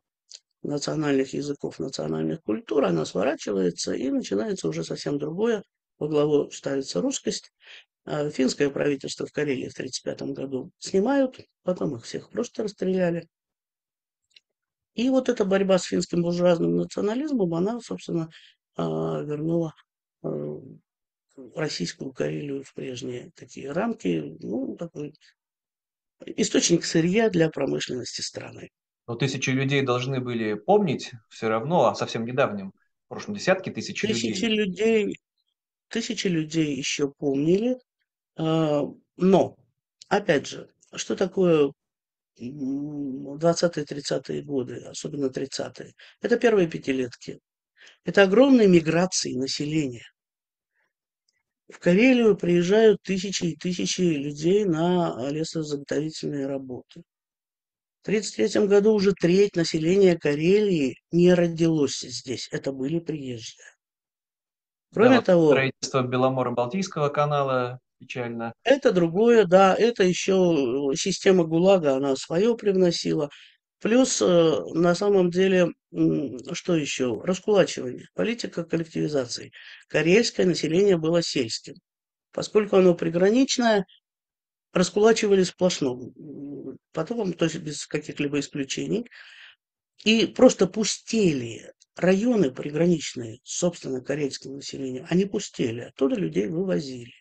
национальных 0.63 1.33
языков, 1.33 1.79
национальных 1.79 2.41
культур, 2.43 2.85
она 2.85 3.05
сворачивается 3.05 3.93
и 3.93 4.09
начинается 4.09 4.67
уже 4.67 4.83
совсем 4.83 5.17
другое. 5.17 5.63
Во 5.97 6.07
главу 6.07 6.49
ставится 6.51 7.01
русскость. 7.01 7.51
А 8.05 8.29
финское 8.29 8.69
правительство 8.69 9.25
в 9.25 9.31
Карелии 9.31 9.67
в 9.69 9.73
1935 9.73 10.35
году 10.35 10.71
снимают, 10.79 11.39
потом 11.63 11.95
их 11.95 12.05
всех 12.05 12.29
просто 12.29 12.63
расстреляли. 12.63 13.27
И 14.95 15.09
вот 15.09 15.29
эта 15.29 15.45
борьба 15.45 15.77
с 15.77 15.83
финским 15.83 16.23
буржуазным 16.23 16.75
национализмом, 16.75 17.53
она, 17.53 17.79
собственно, 17.79 18.29
а, 18.75 19.21
вернула 19.21 19.73
а, 20.23 20.59
российскую 21.55 22.11
Карелию 22.11 22.63
в 22.63 22.73
прежние 22.73 23.31
такие 23.35 23.71
рамки, 23.71 24.37
ну, 24.41 24.75
такой 24.75 25.13
источник 26.25 26.83
сырья 26.83 27.29
для 27.29 27.49
промышленности 27.49 28.21
страны. 28.21 28.69
Но 29.09 29.15
тысячи 29.15 29.49
людей 29.49 29.81
должны 29.81 30.21
были 30.21 30.53
помнить 30.53 31.11
все 31.29 31.49
равно 31.49 31.87
о 31.87 31.95
совсем 31.95 32.25
недавнем, 32.25 32.73
в 33.05 33.07
прошлом 33.07 33.33
десятки 33.33 33.71
тысяч 33.71 34.01
Тысячи 34.01 34.45
людей. 34.45 34.49
людей, 34.49 35.15
тысячи 35.87 36.27
людей 36.27 36.75
еще 36.75 37.11
помнили, 37.17 37.79
а, 38.37 38.83
но, 39.17 39.55
опять 40.09 40.45
же, 40.45 40.69
что 40.93 41.15
такое 41.15 41.71
20-30-е 42.39 44.43
годы, 44.43 44.75
особенно 44.85 45.31
30-е? 45.31 45.95
Это 46.21 46.37
первые 46.37 46.67
пятилетки. 46.67 47.39
Это 48.05 48.21
огромные 48.21 48.67
миграции 48.67 49.33
населения. 49.33 50.05
В 51.67 51.79
Карелию 51.79 52.37
приезжают 52.37 53.01
тысячи 53.01 53.45
и 53.45 53.55
тысячи 53.55 54.01
людей 54.01 54.65
на 54.65 55.31
лесозаготовительные 55.31 56.45
работы. 56.45 57.01
В 58.01 58.07
1933 58.07 58.67
году 58.67 58.93
уже 58.93 59.13
треть 59.13 59.55
населения 59.55 60.17
Карелии 60.17 60.95
не 61.11 61.33
родилось 61.33 61.99
здесь. 61.99 62.47
Это 62.51 62.71
были 62.71 62.99
приезжие. 62.99 63.65
Кроме 64.93 65.17
да, 65.17 65.21
того... 65.21 65.49
Строительство 65.49 66.03
Беломоро-Балтийского 66.03 67.09
канала 67.09 67.79
печально. 67.99 68.53
Это 68.63 68.91
другое, 68.91 69.45
да, 69.45 69.75
это 69.75 70.03
еще 70.03 70.91
система 70.95 71.43
ГУЛАГа, 71.43 71.97
она 71.97 72.15
свое 72.15 72.55
привносила. 72.55 73.29
Плюс, 73.81 74.21
э, 74.21 74.59
на 74.73 74.95
самом 74.95 75.29
деле, 75.29 75.67
что 76.53 76.75
еще? 76.75 77.21
Раскулачивание, 77.23 78.07
политика 78.13 78.63
коллективизации. 78.63 79.51
Карельское 79.87 80.45
население 80.45 80.97
было 80.97 81.21
сельским. 81.21 81.75
Поскольку 82.31 82.77
оно 82.77 82.93
приграничное, 82.93 83.85
раскулачивали 84.73 85.43
сплошно. 85.43 85.99
Потом, 86.91 87.33
то 87.33 87.45
есть 87.45 87.57
без 87.57 87.85
каких-либо 87.87 88.39
исключений. 88.39 89.05
И 90.05 90.27
просто 90.27 90.67
пустели 90.67 91.73
районы 91.95 92.51
приграничные, 92.51 93.39
собственно, 93.43 94.01
карельским 94.01 94.55
населением, 94.55 95.05
они 95.09 95.25
пустели. 95.25 95.81
Оттуда 95.81 96.15
людей 96.15 96.47
вывозили. 96.47 97.13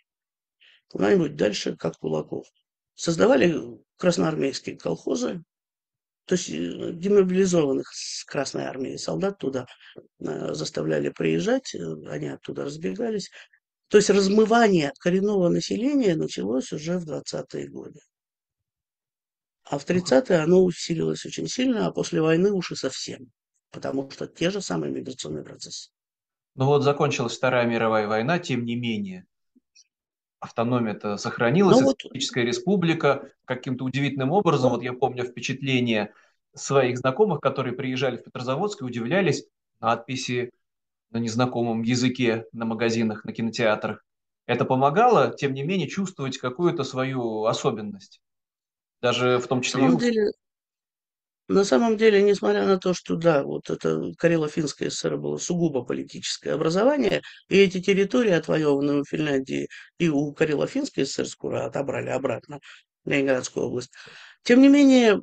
Куда-нибудь 0.89 1.37
дальше, 1.37 1.77
как 1.77 1.99
кулаков. 1.99 2.47
Создавали 2.95 3.55
красноармейские 3.97 4.77
колхозы, 4.77 5.43
то 6.29 6.35
есть 6.35 6.51
э, 6.51 6.93
демобилизованных 6.93 7.91
с 7.91 8.23
Красной 8.25 8.65
Армии 8.65 8.97
солдат 8.97 9.39
туда 9.39 9.67
э, 9.97 10.53
заставляли 10.53 11.09
приезжать, 11.09 11.75
э, 11.75 11.79
они 12.09 12.29
оттуда 12.29 12.67
разбегались. 12.67 13.31
То 13.89 13.97
есть 13.97 14.11
размывание 14.11 14.93
коренного 15.01 15.49
населения 15.49 16.15
началось 16.15 16.73
уже 16.73 16.99
в 16.99 17.09
20-е 17.09 17.69
годы. 17.69 18.01
А 19.65 19.79
в 19.79 19.87
30-е 19.87 20.39
оно 20.39 20.63
усилилось 20.63 21.25
очень 21.27 21.49
сильно, 21.49 21.87
а 21.87 21.93
после 21.93 22.21
войны 22.21 22.53
уж 22.53 22.73
и 22.73 22.75
совсем. 22.75 23.31
Потому 23.71 24.11
что 24.11 24.27
те 24.27 24.51
же 24.51 24.61
самые 24.61 24.93
миграционные 24.93 25.45
процессы. 25.45 25.91
Ну 26.55 26.67
вот 26.67 26.83
закончилась 26.83 27.37
Вторая 27.37 27.67
мировая 27.67 28.07
война, 28.09 28.39
тем 28.39 28.65
не 28.65 28.77
менее, 28.77 29.27
автономия-то 30.41 31.17
сохранилась, 31.17 31.81
ну, 31.81 31.91
Социалистическая 31.91 32.45
вот... 32.45 32.49
республика 32.49 33.31
каким-то 33.45 33.85
удивительным 33.85 34.33
образом, 34.33 34.71
вот 34.71 34.83
я 34.83 34.93
помню 34.93 35.25
впечатление 35.25 36.13
своих 36.55 36.99
знакомых, 36.99 37.41
которые 37.41 37.75
приезжали 37.75 38.17
в 38.17 38.25
Петрозаводск 38.25 38.83
и 38.83 38.85
удивлялись 38.85 39.45
надписи 39.81 40.51
на 41.11 41.19
незнакомом 41.19 41.83
языке 41.83 42.45
на 42.53 42.65
магазинах, 42.65 43.25
на 43.25 43.33
кинотеатрах. 43.33 44.05
Это 44.47 44.65
помогало, 44.65 45.35
тем 45.37 45.53
не 45.53 45.63
менее, 45.63 45.89
чувствовать 45.89 46.39
какую-то 46.39 46.85
свою 46.85 47.45
особенность. 47.45 48.21
Даже 49.01 49.39
в 49.39 49.47
том 49.47 49.61
числе... 49.63 49.83
На 49.83 49.89
самом 49.89 50.01
деле, 50.01 50.31
на 51.49 51.65
самом 51.65 51.97
деле, 51.97 52.23
несмотря 52.23 52.67
на 52.67 52.79
то, 52.79 52.93
что 52.93 53.17
да, 53.17 53.43
вот 53.43 53.71
это 53.71 54.13
Карело-Финское 54.19 54.91
ССР 54.91 55.17
было 55.17 55.39
сугубо 55.39 55.83
политическое 55.83 56.53
образование, 56.53 57.23
и 57.49 57.57
эти 57.57 57.81
территории, 57.81 58.33
отвоеванные 58.33 59.01
у 59.01 59.05
Финляндии 59.05 59.69
и 59.99 60.09
у 60.09 60.33
Карело-Финской 60.33 61.07
ССР, 61.07 61.27
скоро 61.27 61.65
отобрали 61.65 62.11
обратно 62.11 62.61
Ленинградскую 63.07 63.67
область. 63.67 63.91
Тем 64.43 64.61
не 64.61 64.69
менее, 64.69 65.21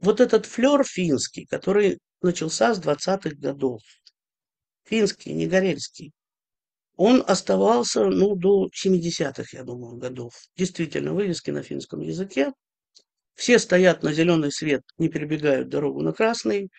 вот 0.00 0.20
этот 0.20 0.46
флер 0.46 0.82
финский, 0.84 1.46
который 1.46 1.98
начался 2.22 2.74
с 2.74 2.80
20-х 2.80 3.36
годов, 3.36 3.80
финский, 4.84 5.32
не 5.32 5.46
горельский, 5.46 6.12
он 6.96 7.24
оставался, 7.26 8.04
ну, 8.06 8.36
до 8.36 8.68
70-х, 8.72 9.56
я 9.56 9.64
думаю, 9.64 9.96
годов. 9.96 10.34
Действительно, 10.56 11.14
вывески 11.14 11.50
на 11.50 11.62
финском 11.62 12.00
языке. 12.00 12.52
Все 13.34 13.58
стоят 13.58 14.02
на 14.02 14.12
зеленый 14.12 14.52
свет, 14.52 14.82
не 14.98 15.08
перебегают 15.08 15.68
дорогу 15.68 16.02
на 16.02 16.12
красный. 16.12 16.70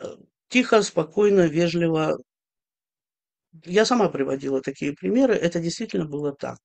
Э, 0.00 0.16
тихо, 0.48 0.82
спокойно, 0.82 1.46
вежливо. 1.48 2.18
Я 3.64 3.84
сама 3.84 4.08
приводила 4.08 4.62
такие 4.62 4.94
примеры, 4.94 5.34
это 5.34 5.60
действительно 5.60 6.06
было 6.06 6.32
так. 6.34 6.58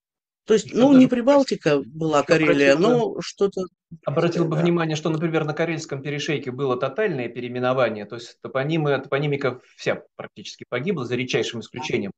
То 0.48 0.54
есть, 0.54 0.74
ну, 0.74 0.98
не 0.98 1.08
Прибалтика 1.08 1.82
была 1.86 2.24
Карелия, 2.24 2.78
но 2.78 3.20
что-то... 3.20 3.66
Обратил 4.06 4.46
бы 4.46 4.56
да. 4.56 4.62
внимание, 4.62 4.96
что, 4.96 5.10
например, 5.10 5.44
на 5.44 5.54
Карельском 5.54 6.02
перешейке 6.02 6.52
было 6.52 6.78
тотальное 6.78 7.28
переименование, 7.28 8.06
то 8.06 8.16
есть 8.16 8.40
топонимы, 8.42 8.98
топонимика 8.98 9.60
вся 9.76 10.04
практически 10.16 10.66
погибла, 10.70 11.04
за 11.04 11.16
редчайшим 11.16 11.60
исключением. 11.60 12.12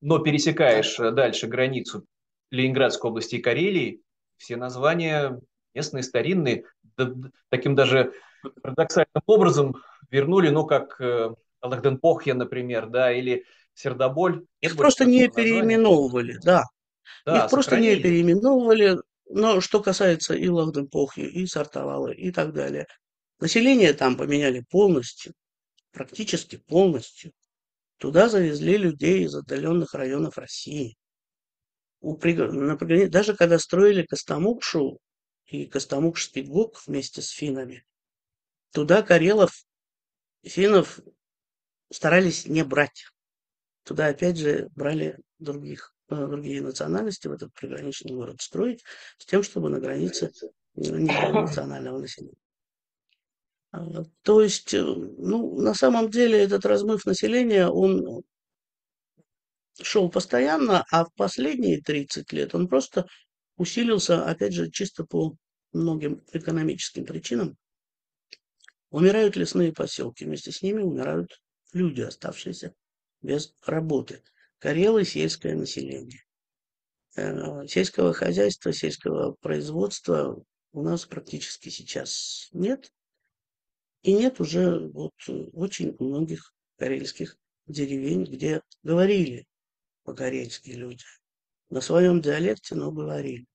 Но 0.00 0.18
пересекаешь 0.18 0.96
да. 0.96 1.10
дальше 1.10 1.46
границу 1.46 2.06
Ленинградской 2.50 3.10
области 3.10 3.36
и 3.36 3.42
Карелии, 3.42 4.00
все 4.38 4.56
названия 4.56 5.38
местные, 5.74 6.02
старинные, 6.02 6.64
да, 6.96 7.12
таким 7.50 7.74
даже 7.74 8.12
парадоксальным 8.62 9.22
образом 9.26 9.76
вернули, 10.10 10.48
ну, 10.48 10.64
как 10.64 10.98
э, 11.02 11.34
Алахденпохья, 11.60 12.32
например, 12.32 12.86
да, 12.86 13.12
или 13.12 13.44
Сердоболь. 13.74 14.46
Их 14.62 14.74
просто 14.74 15.04
не 15.04 15.28
переименовывали, 15.28 16.38
да. 16.42 16.64
Да, 17.24 17.44
Их 17.44 17.50
просто 17.50 17.78
не 17.78 17.96
переименовывали. 17.96 18.98
Но 19.30 19.60
что 19.60 19.82
касается 19.82 20.34
и 20.34 20.48
Лахденпохи, 20.48 21.20
и 21.20 21.46
Сартовалы, 21.46 22.14
и 22.14 22.32
так 22.32 22.52
далее. 22.52 22.86
Население 23.40 23.92
там 23.92 24.16
поменяли 24.16 24.64
полностью, 24.70 25.34
практически 25.92 26.56
полностью. 26.56 27.32
Туда 27.98 28.28
завезли 28.28 28.76
людей 28.76 29.24
из 29.24 29.34
отдаленных 29.34 29.94
районов 29.94 30.38
России. 30.38 30.96
У, 32.00 32.12
например, 32.14 33.10
даже 33.10 33.34
когда 33.34 33.58
строили 33.58 34.02
Костомукшу 34.02 34.98
и 35.46 35.66
Костомукшский 35.66 36.42
ГОК 36.42 36.80
вместе 36.86 37.22
с 37.22 37.28
финнами, 37.28 37.84
туда 38.72 39.02
карелов, 39.02 39.64
финнов 40.42 41.00
старались 41.90 42.46
не 42.46 42.64
брать. 42.64 43.06
Туда 43.84 44.06
опять 44.06 44.36
же 44.38 44.68
брали 44.74 45.18
других 45.38 45.94
другие 46.08 46.62
национальности 46.62 47.28
в 47.28 47.32
этот 47.32 47.52
приграничный 47.54 48.14
город 48.14 48.40
строить, 48.40 48.84
с 49.18 49.26
тем, 49.26 49.42
чтобы 49.42 49.68
на 49.68 49.80
границе 49.80 50.32
не 50.74 51.00
было 51.00 51.42
национального 51.42 51.98
населения. 51.98 52.36
А, 53.70 54.04
то 54.22 54.40
есть, 54.40 54.72
э, 54.72 54.82
ну, 54.82 55.60
на 55.60 55.74
самом 55.74 56.10
деле 56.10 56.38
этот 56.38 56.64
размыв 56.64 57.04
населения, 57.04 57.68
он 57.68 58.22
шел 59.80 60.10
постоянно, 60.10 60.84
а 60.90 61.04
в 61.04 61.12
последние 61.14 61.80
30 61.82 62.32
лет 62.32 62.54
он 62.54 62.68
просто 62.68 63.06
усилился, 63.56 64.24
опять 64.24 64.54
же, 64.54 64.70
чисто 64.70 65.04
по 65.04 65.36
многим 65.72 66.24
экономическим 66.32 67.04
причинам. 67.04 67.56
Умирают 68.90 69.36
лесные 69.36 69.72
поселки, 69.72 70.24
вместе 70.24 70.50
с 70.50 70.62
ними 70.62 70.80
умирают 70.80 71.40
люди, 71.74 72.00
оставшиеся 72.00 72.74
без 73.20 73.52
работы. 73.66 74.22
Карелы– 74.58 75.04
сельское 75.06 75.54
население. 75.54 76.24
Э, 77.16 77.66
сельского 77.66 78.12
хозяйства, 78.12 78.72
сельского 78.72 79.36
производства 79.40 80.42
у 80.72 80.82
нас 80.82 81.06
практически 81.06 81.68
сейчас 81.68 82.48
нет. 82.52 82.92
И 84.02 84.12
нет 84.12 84.40
уже 84.40 84.88
вот 84.88 85.12
очень 85.52 85.96
многих 85.98 86.52
карельских 86.76 87.36
деревень, 87.66 88.24
где 88.24 88.62
говорили 88.82 89.46
по-карельски 90.04 90.70
люди. 90.70 91.04
На 91.70 91.80
своем 91.80 92.20
диалекте, 92.20 92.74
но 92.74 92.90
говорили. 92.90 93.46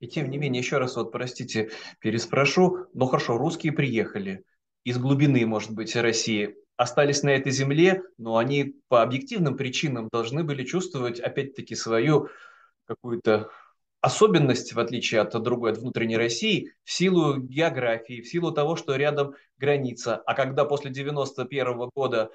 И 0.00 0.08
тем 0.08 0.28
не 0.30 0.38
менее, 0.38 0.60
еще 0.60 0.78
раз 0.78 0.96
вот, 0.96 1.12
простите, 1.12 1.70
переспрошу, 2.00 2.86
но 2.92 3.06
хорошо, 3.06 3.38
русские 3.38 3.72
приехали 3.72 4.44
из 4.82 4.98
глубины, 4.98 5.46
может 5.46 5.70
быть, 5.70 5.94
России, 5.96 6.56
остались 6.76 7.22
на 7.22 7.30
этой 7.30 7.52
земле, 7.52 8.02
но 8.18 8.36
они 8.36 8.76
по 8.88 9.02
объективным 9.02 9.56
причинам 9.56 10.08
должны 10.10 10.44
были 10.44 10.64
чувствовать, 10.64 11.20
опять-таки, 11.20 11.74
свою 11.74 12.28
какую-то 12.86 13.50
особенность, 14.00 14.74
в 14.74 14.80
отличие 14.80 15.22
от 15.22 15.32
другой, 15.42 15.72
от 15.72 15.78
внутренней 15.78 16.18
России, 16.18 16.72
в 16.84 16.92
силу 16.92 17.38
географии, 17.38 18.20
в 18.20 18.28
силу 18.28 18.52
того, 18.52 18.76
что 18.76 18.96
рядом 18.96 19.34
граница. 19.56 20.16
А 20.16 20.34
когда 20.34 20.66
после 20.66 20.90
91 20.90 21.88
года 21.94 22.30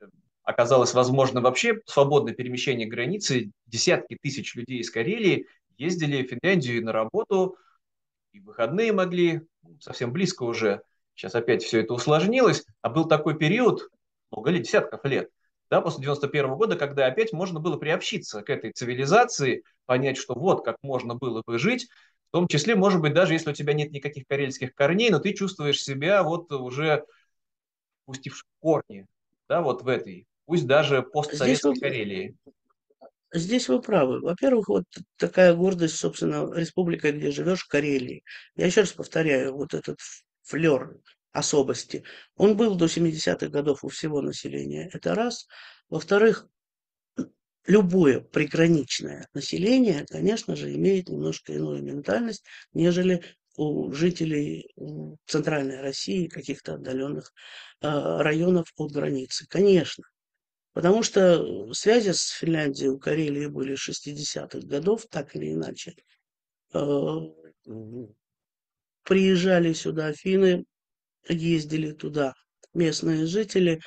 э, 0.00 0.06
оказалось 0.44 0.94
возможно 0.94 1.40
вообще 1.40 1.80
свободное 1.86 2.34
перемещение 2.34 2.86
границы, 2.86 3.50
десятки 3.66 4.16
тысяч 4.20 4.54
людей 4.54 4.78
из 4.78 4.90
Карелии 4.90 5.46
ездили 5.76 6.24
в 6.24 6.30
Финляндию 6.30 6.84
на 6.84 6.92
работу, 6.92 7.56
и 8.32 8.38
выходные 8.38 8.92
могли, 8.92 9.40
ну, 9.62 9.76
совсем 9.80 10.12
близко 10.12 10.44
уже, 10.44 10.82
сейчас 11.18 11.34
опять 11.34 11.64
все 11.64 11.80
это 11.80 11.94
усложнилось, 11.94 12.64
а 12.80 12.88
был 12.88 13.06
такой 13.06 13.36
период, 13.36 13.88
много 14.30 14.50
лет, 14.50 14.62
десятков 14.62 15.04
лет, 15.04 15.28
да, 15.68 15.80
после 15.80 16.02
91 16.02 16.54
года, 16.54 16.76
когда 16.76 17.06
опять 17.06 17.32
можно 17.32 17.58
было 17.58 17.76
приобщиться 17.76 18.42
к 18.42 18.50
этой 18.50 18.72
цивилизации, 18.72 19.64
понять, 19.84 20.16
что 20.16 20.34
вот 20.34 20.64
как 20.64 20.76
можно 20.82 21.16
было 21.16 21.42
бы 21.44 21.58
жить, 21.58 21.88
в 22.28 22.32
том 22.32 22.46
числе, 22.46 22.76
может 22.76 23.00
быть, 23.00 23.14
даже 23.14 23.32
если 23.32 23.50
у 23.50 23.54
тебя 23.54 23.72
нет 23.72 23.90
никаких 23.90 24.26
карельских 24.28 24.74
корней, 24.74 25.10
но 25.10 25.18
ты 25.18 25.32
чувствуешь 25.32 25.82
себя 25.82 26.22
вот 26.22 26.52
уже 26.52 27.04
пустившим 28.04 28.46
корни, 28.60 29.06
да, 29.48 29.60
вот 29.60 29.82
в 29.82 29.88
этой, 29.88 30.26
пусть 30.46 30.66
даже 30.66 31.02
постсоветской 31.02 31.72
Здесь 31.72 31.82
Карелии. 31.82 32.36
Здесь 33.32 33.68
вы 33.68 33.82
правы. 33.82 34.20
Во-первых, 34.20 34.68
вот 34.68 34.84
такая 35.16 35.54
гордость, 35.54 35.96
собственно, 35.96 36.50
республика, 36.54 37.12
где 37.12 37.30
живешь, 37.30 37.64
Карелии. 37.64 38.22
Я 38.56 38.66
еще 38.66 38.82
раз 38.82 38.92
повторяю, 38.92 39.54
вот 39.54 39.74
этот 39.74 39.98
флер 40.48 40.98
особости, 41.32 42.04
он 42.36 42.56
был 42.56 42.74
до 42.74 42.86
70-х 42.86 43.48
годов 43.48 43.84
у 43.84 43.88
всего 43.88 44.22
населения. 44.22 44.90
Это 44.92 45.14
раз. 45.14 45.46
Во-вторых, 45.88 46.48
любое 47.66 48.20
приграничное 48.20 49.28
население, 49.34 50.06
конечно 50.08 50.56
же, 50.56 50.74
имеет 50.74 51.08
немножко 51.08 51.52
иную 51.52 51.82
ментальность, 51.82 52.44
нежели 52.72 53.22
у 53.56 53.92
жителей 53.92 54.70
центральной 55.26 55.80
России, 55.80 56.28
каких-то 56.28 56.74
отдаленных 56.74 57.32
э, 57.80 57.88
районов 57.88 58.72
от 58.76 58.92
границы. 58.92 59.46
Конечно. 59.48 60.04
Потому 60.72 61.02
что 61.02 61.72
связи 61.74 62.12
с 62.12 62.28
Финляндией 62.28 62.90
у 62.90 62.98
Карелии 62.98 63.46
были 63.46 63.74
60-х 63.74 64.60
годов, 64.66 65.06
так 65.10 65.34
или 65.34 65.52
иначе. 65.52 65.94
Э, 69.08 69.14
приезжали 69.14 69.72
сюда 69.72 70.12
финны, 70.12 70.64
ездили 71.28 71.92
туда 71.92 72.34
местные 72.74 73.26
жители. 73.26 73.80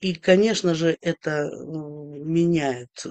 И, 0.00 0.14
конечно 0.14 0.74
же, 0.74 0.96
это 1.00 1.50
меняет 1.50 2.90
э, 3.04 3.08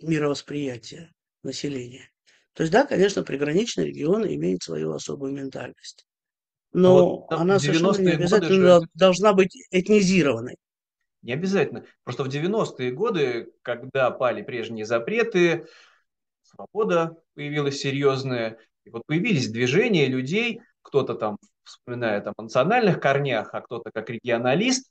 мировосприятие 0.00 1.12
населения. 1.42 2.10
То 2.52 2.62
есть, 2.62 2.72
да, 2.72 2.84
конечно, 2.86 3.22
приграничный 3.22 3.86
регион 3.86 4.26
имеет 4.26 4.62
свою 4.62 4.92
особую 4.92 5.32
ментальность. 5.32 6.06
Но 6.72 7.20
вот, 7.20 7.32
она 7.32 7.58
совершенно 7.58 7.98
не 7.98 8.12
обязательно 8.12 8.80
же... 8.80 8.88
должна 8.94 9.32
быть 9.32 9.56
этнизированной. 9.70 10.56
Не 11.22 11.32
обязательно. 11.32 11.84
Просто 12.04 12.24
в 12.24 12.28
90-е 12.28 12.92
годы, 12.92 13.52
когда 13.62 14.10
пали 14.10 14.42
прежние 14.42 14.84
запреты, 14.84 15.66
свобода 16.42 17.16
появилась 17.34 17.78
серьезная, 17.78 18.58
и 18.86 18.90
вот 18.90 19.02
появились 19.06 19.50
движения 19.50 20.06
людей, 20.06 20.60
кто-то 20.82 21.14
там 21.14 21.38
вспоминая 21.64 22.20
там, 22.20 22.34
о 22.36 22.42
национальных 22.42 23.00
корнях, 23.00 23.50
а 23.52 23.60
кто-то 23.60 23.90
как 23.92 24.08
регионалист, 24.08 24.88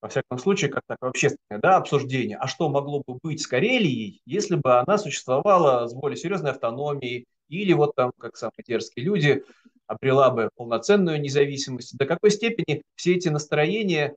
во 0.00 0.08
всяком 0.08 0.38
случае, 0.38 0.70
как 0.70 0.82
такое 0.86 1.10
общественное 1.10 1.60
да, 1.60 1.76
обсуждение, 1.76 2.38
а 2.38 2.46
что 2.46 2.68
могло 2.68 3.02
бы 3.06 3.18
быть 3.22 3.42
с 3.42 3.46
Карелией, 3.46 4.22
если 4.24 4.56
бы 4.56 4.78
она 4.78 4.98
существовала 4.98 5.86
с 5.86 5.94
более 5.94 6.16
серьезной 6.16 6.52
автономией, 6.52 7.26
или 7.48 7.72
вот 7.74 7.94
там, 7.94 8.12
как 8.18 8.36
самые 8.36 8.64
дерзкие 8.66 9.04
люди, 9.04 9.44
обрела 9.86 10.30
бы 10.30 10.50
полноценную 10.56 11.20
независимость. 11.20 11.96
До 11.96 12.06
какой 12.06 12.30
степени 12.30 12.82
все 12.96 13.14
эти 13.14 13.28
настроения 13.28 14.16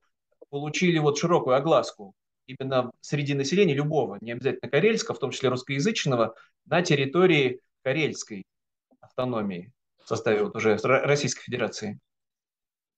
получили 0.50 0.98
вот 0.98 1.18
широкую 1.18 1.56
огласку 1.56 2.14
именно 2.48 2.92
среди 3.02 3.36
населения 3.36 3.76
любого, 3.76 4.18
не 4.22 4.32
обязательно 4.32 4.72
карельского, 4.72 5.16
в 5.16 5.20
том 5.20 5.32
числе 5.32 5.50
русскоязычного, 5.50 6.34
на 6.66 6.82
территории 6.82 7.60
карельской 7.84 8.46
автономии 9.20 9.72
в 10.04 10.08
составе 10.08 10.44
вот 10.44 10.56
уже 10.56 10.78
Российской 10.78 11.44
Федерации. 11.44 12.00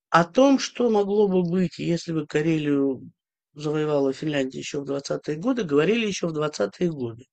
О 0.10 0.24
том, 0.24 0.60
что 0.60 0.90
могло 0.90 1.28
бы 1.28 1.44
быть, 1.44 1.80
если 1.80 2.14
бы 2.14 2.28
Карелию 2.28 3.02
завоевала 3.54 4.14
Финляндия 4.14 4.60
еще 4.60 4.82
в 4.82 4.90
20-е 4.90 5.36
годы, 5.38 5.64
говорили 5.64 6.06
еще 6.06 6.28
в 6.28 6.38
20-е 6.38 6.90
годы. 6.92 7.26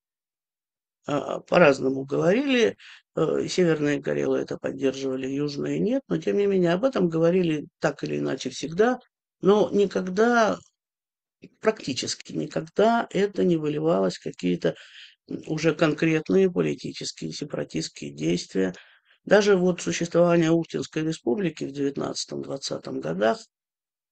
А, 1.07 1.41
по-разному 1.41 2.05
говорили. 2.05 2.77
Э, 3.17 3.47
северные 3.49 4.03
Карелы 4.03 4.39
это 4.39 4.59
поддерживали, 4.59 5.27
южные 5.27 5.79
нет, 5.81 6.03
но 6.09 6.19
тем 6.19 6.37
не 6.37 6.47
менее 6.47 6.73
об 6.73 6.85
этом 6.85 7.09
говорили 7.09 7.67
так 7.81 8.05
или 8.05 8.19
иначе 8.19 8.51
всегда, 8.51 8.99
но 9.41 9.71
никогда, 9.73 10.59
практически 11.61 12.33
никогда 12.33 13.07
это 13.11 13.45
не 13.45 13.57
выливалось 13.57 14.19
в 14.19 14.23
какие-то 14.23 14.75
уже 15.47 15.75
конкретные 15.75 16.51
политические 16.51 17.33
сепаратистские 17.33 18.13
действия, 18.13 18.75
даже 19.25 19.57
вот 19.57 19.81
существование 19.81 20.51
Ухтинской 20.51 21.03
республики 21.03 21.65
в 21.65 21.73
19-20 21.73 23.01
годах, 23.01 23.39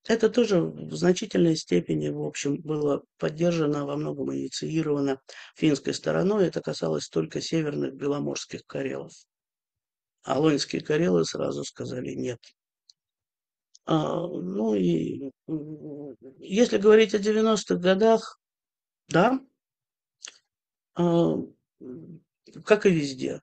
это 0.09 0.31
тоже 0.31 0.61
в 0.61 0.95
значительной 0.95 1.57
степени, 1.57 2.09
в 2.11 2.23
общем, 2.23 2.61
было 2.61 3.03
поддержано, 3.19 3.87
во 3.87 3.97
многом 3.97 4.33
инициировано 4.35 5.21
финской 5.57 5.95
стороной. 5.95 6.47
Это 6.47 6.61
касалось 6.61 7.09
только 7.09 7.41
северных 7.41 7.95
беломорских 7.95 8.65
карелов. 8.67 9.13
А 10.23 10.41
карелы 10.85 11.25
сразу 11.25 11.65
сказали 11.65 12.13
нет. 12.15 12.39
А, 13.85 14.27
ну 14.27 14.75
и 14.75 15.31
если 16.39 16.79
говорить 16.79 17.15
о 17.15 17.19
90-х 17.19 17.77
годах, 17.77 18.41
да, 19.09 19.41
как 20.97 22.87
и 22.87 22.91
везде, 22.91 23.41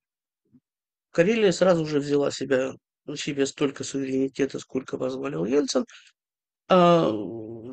Карелия 1.11 1.51
сразу 1.51 1.85
же 1.85 1.99
взяла 1.99 2.31
себя, 2.31 2.73
себе 3.15 3.45
столько 3.45 3.83
суверенитета, 3.83 4.59
сколько 4.59 4.97
позволил 4.97 5.45
Ельцин. 5.45 5.85
А, 6.69 7.11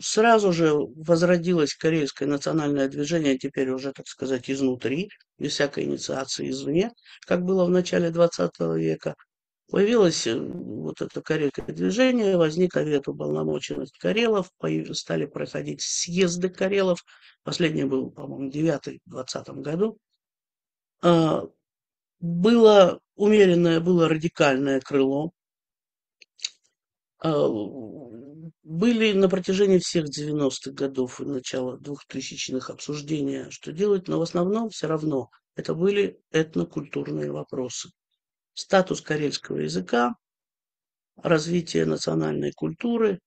сразу 0.00 0.52
же 0.52 0.72
возродилось 0.74 1.74
карельское 1.74 2.28
национальное 2.28 2.88
движение, 2.88 3.38
теперь 3.38 3.70
уже, 3.70 3.92
так 3.92 4.06
сказать, 4.06 4.50
изнутри, 4.50 5.08
без 5.38 5.52
всякой 5.52 5.84
инициации 5.84 6.50
извне, 6.50 6.90
как 7.26 7.42
было 7.42 7.64
в 7.64 7.70
начале 7.70 8.10
20 8.10 8.52
века. 8.76 9.14
Появилось 9.70 10.26
э, 10.26 10.36
вот 10.36 11.00
это 11.00 11.22
карельское 11.22 11.66
движение, 11.66 12.36
возник 12.36 12.72
Совет 12.72 13.06
уполномоченных 13.06 13.90
Карелов, 14.00 14.50
стали 14.92 15.26
проходить 15.26 15.80
съезды 15.80 16.48
Карелов. 16.48 17.04
Последний 17.44 17.84
был, 17.84 18.10
по-моему, 18.10 18.50
9 18.50 19.00
в 19.06 19.10
20 19.10 19.48
году. 19.60 19.98
А, 21.02 21.44
было 22.18 23.00
умеренное, 23.14 23.78
было 23.80 24.08
радикальное 24.08 24.80
крыло. 24.80 25.30
А, 27.20 27.48
были 28.64 29.12
на 29.12 29.28
протяжении 29.28 29.78
всех 29.78 30.06
90-х 30.06 30.72
годов 30.72 31.20
и 31.20 31.24
начала 31.24 31.76
2000-х 31.78 32.72
обсуждения, 32.72 33.50
что 33.50 33.70
делать, 33.72 34.08
но 34.08 34.18
в 34.18 34.22
основном 34.22 34.70
все 34.70 34.88
равно 34.88 35.30
это 35.54 35.74
были 35.74 36.20
этнокультурные 36.32 37.30
вопросы. 37.30 37.90
Статус 38.54 39.00
карельского 39.00 39.58
языка, 39.58 40.14
развитие 41.16 41.86
национальной 41.86 42.52
культуры, 42.52 43.20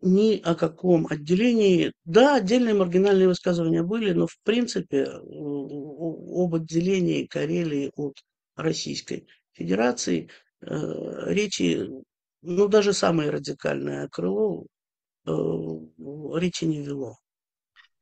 ни 0.00 0.40
о 0.44 0.54
каком 0.54 1.06
отделении. 1.08 1.92
Да, 2.04 2.36
отдельные 2.36 2.74
маргинальные 2.74 3.28
высказывания 3.28 3.82
были, 3.82 4.12
но 4.12 4.26
в 4.26 4.38
принципе 4.42 5.04
об 5.04 6.54
отделении 6.54 7.26
Карелии 7.26 7.90
от 7.96 8.18
Российской 8.56 9.26
Федерации 9.52 10.30
э, 10.60 10.66
речи, 11.32 11.88
ну 12.42 12.68
даже 12.68 12.92
самое 12.92 13.30
радикальное 13.30 14.08
крыло 14.08 14.66
э, 15.26 15.30
речи 16.36 16.64
не 16.64 16.82
вело. 16.82 17.16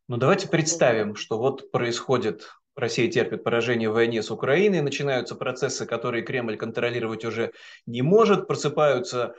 Ну 0.08 0.16
давайте 0.16 0.48
представим, 0.48 1.14
что 1.14 1.38
вот 1.38 1.70
происходит 1.70 2.50
Россия 2.74 3.10
терпит 3.10 3.44
поражение 3.44 3.90
в 3.90 3.94
войне 3.94 4.22
с 4.22 4.30
Украиной, 4.30 4.80
начинаются 4.80 5.34
процессы, 5.34 5.84
которые 5.84 6.24
Кремль 6.24 6.56
контролировать 6.56 7.24
уже 7.24 7.52
не 7.86 8.02
может, 8.02 8.46
просыпаются 8.46 9.34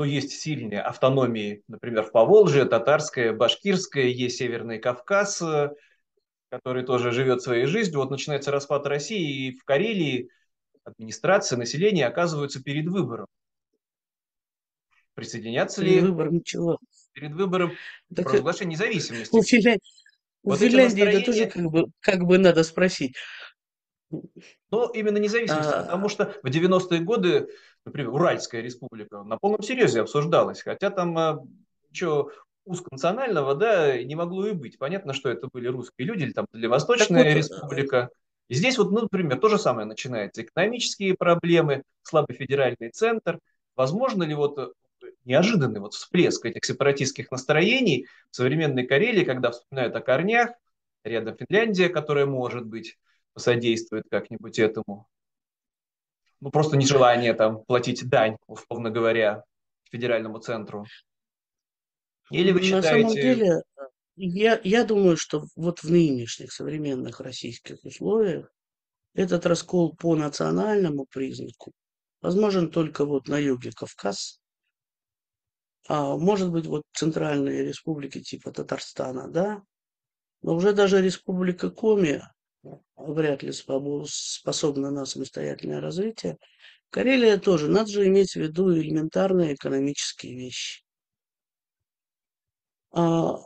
ну, 0.00 0.04
есть 0.04 0.32
сильные 0.32 0.80
автономии, 0.80 1.62
например, 1.68 2.04
в 2.04 2.10
Поволжье, 2.10 2.64
татарская, 2.64 3.34
башкирская, 3.34 4.04
есть 4.04 4.38
Северный 4.38 4.78
Кавказ, 4.78 5.42
который 6.48 6.84
тоже 6.84 7.12
живет 7.12 7.42
своей 7.42 7.66
жизнью. 7.66 7.98
Вот 7.98 8.10
начинается 8.10 8.50
распад 8.50 8.86
России, 8.86 9.48
и 9.48 9.58
в 9.58 9.64
Карелии 9.64 10.30
администрация, 10.84 11.58
население 11.58 12.06
оказываются 12.06 12.62
перед 12.62 12.88
выбором. 12.88 13.26
Присоединяться 15.12 15.82
Перед 15.82 15.94
ли 15.96 16.00
выбором 16.00 16.42
чего? 16.42 16.78
перед 17.12 17.32
выбором 17.32 17.72
Так, 18.08 18.20
э, 18.20 18.22
провозглашения 18.22 18.72
независимости? 18.72 19.36
Вот 20.42 20.60
эти 20.60 20.70
Финляндии 20.70 21.02
это 21.02 21.24
тоже 21.24 21.44
настроения, 21.44 21.50
как 21.50 21.72
бы, 21.72 21.92
как 22.00 22.24
бы 22.24 22.38
надо 22.38 22.64
спросить. 22.64 23.14
но 24.10 24.90
именно 24.94 25.18
независимости, 25.18 25.70
потому 25.70 26.06
А, 26.06 26.08
что 26.08 26.34
в 26.42 26.46
90-е 26.46 27.00
годы, 27.00 27.48
например, 27.84 28.10
Уральская 28.10 28.62
республика 28.62 29.22
на 29.22 29.36
полном 29.38 29.62
серьезе 29.62 30.00
обсуждалась, 30.00 30.62
хотя 30.62 30.90
там 30.90 31.16
а, 31.18 31.40
ничего 31.90 32.30
узконационального, 32.64 33.54
да, 33.54 34.02
не 34.02 34.14
могло 34.14 34.46
и 34.46 34.52
быть. 34.52 34.78
Понятно, 34.78 35.12
что 35.12 35.28
это 35.28 35.48
были 35.52 35.68
русские 35.68 36.06
люди, 36.06 36.24
или 36.24 36.32
там 36.32 36.46
так 36.46 36.60
Дальневосточная 36.60 37.24
вот, 37.24 37.30
э, 37.30 37.34
республика. 37.34 38.10
И 38.48 38.54
здесь 38.54 38.78
вот, 38.78 38.90
ну, 38.90 39.02
например, 39.02 39.38
то 39.38 39.48
же 39.48 39.58
самое 39.58 39.86
начинается. 39.86 40.42
Экономические 40.42 41.14
проблемы, 41.14 41.82
слабый 42.02 42.36
федеральный 42.36 42.90
центр. 42.90 43.38
Возможно 43.76 44.24
ли 44.24 44.34
вот 44.34 44.74
неожиданный 45.24 45.80
вот 45.80 45.94
всплеск 45.94 46.44
этих 46.46 46.64
сепаратистских 46.64 47.30
настроений 47.30 48.06
в 48.30 48.36
современной 48.36 48.86
Карелии, 48.86 49.24
когда 49.24 49.50
вспоминают 49.50 49.94
о 49.94 50.00
корнях, 50.00 50.50
рядом 51.04 51.36
Финляндия, 51.36 51.88
которая, 51.88 52.26
может 52.26 52.66
быть, 52.66 52.98
посодействует 53.32 54.04
как-нибудь 54.10 54.58
этому. 54.58 55.08
Ну, 56.40 56.50
просто 56.50 56.76
нежелание 56.76 57.34
там 57.34 57.64
платить 57.64 58.08
дань, 58.08 58.36
условно 58.46 58.90
говоря, 58.90 59.44
федеральному 59.90 60.38
центру. 60.38 60.86
Или 62.30 62.52
вы 62.52 62.60
на 62.70 62.82
самом 62.82 63.10
считаете, 63.10 63.22
деле, 63.22 63.62
я, 64.16 64.60
я 64.64 64.84
думаю, 64.84 65.16
что 65.16 65.44
вот 65.56 65.82
в 65.82 65.90
нынешних 65.90 66.52
современных 66.52 67.20
российских 67.20 67.84
условиях 67.84 68.52
этот 69.14 69.46
раскол 69.46 69.94
по 69.96 70.14
национальному 70.14 71.06
признаку 71.06 71.72
возможен 72.22 72.70
только 72.70 73.04
вот 73.04 73.28
на 73.28 73.38
юге 73.38 73.72
Кавказ, 73.72 74.39
может 75.88 76.50
быть 76.52 76.66
вот 76.66 76.82
центральные 76.94 77.64
республики 77.64 78.20
типа 78.20 78.52
Татарстана, 78.52 79.28
да, 79.28 79.62
но 80.42 80.54
уже 80.56 80.72
даже 80.74 81.02
республика 81.02 81.70
Коми 81.70 82.22
вряд 82.96 83.42
ли 83.42 83.52
способна 83.52 84.90
на 84.90 85.06
самостоятельное 85.06 85.80
развитие. 85.80 86.38
Карелия 86.90 87.38
тоже, 87.38 87.68
надо 87.70 87.90
же 87.90 88.06
иметь 88.08 88.32
в 88.32 88.36
виду 88.36 88.74
элементарные 88.74 89.54
экономические 89.54 90.36
вещи. 90.36 90.82
А 92.92 93.36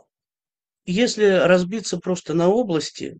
если 0.85 1.25
разбиться 1.25 1.99
просто 1.99 2.33
на 2.33 2.49
области, 2.49 3.19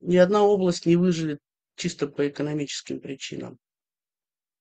ни 0.00 0.16
одна 0.16 0.42
область 0.44 0.86
не 0.86 0.96
выживет 0.96 1.40
чисто 1.76 2.08
по 2.08 2.28
экономическим 2.28 3.00
причинам. 3.00 3.58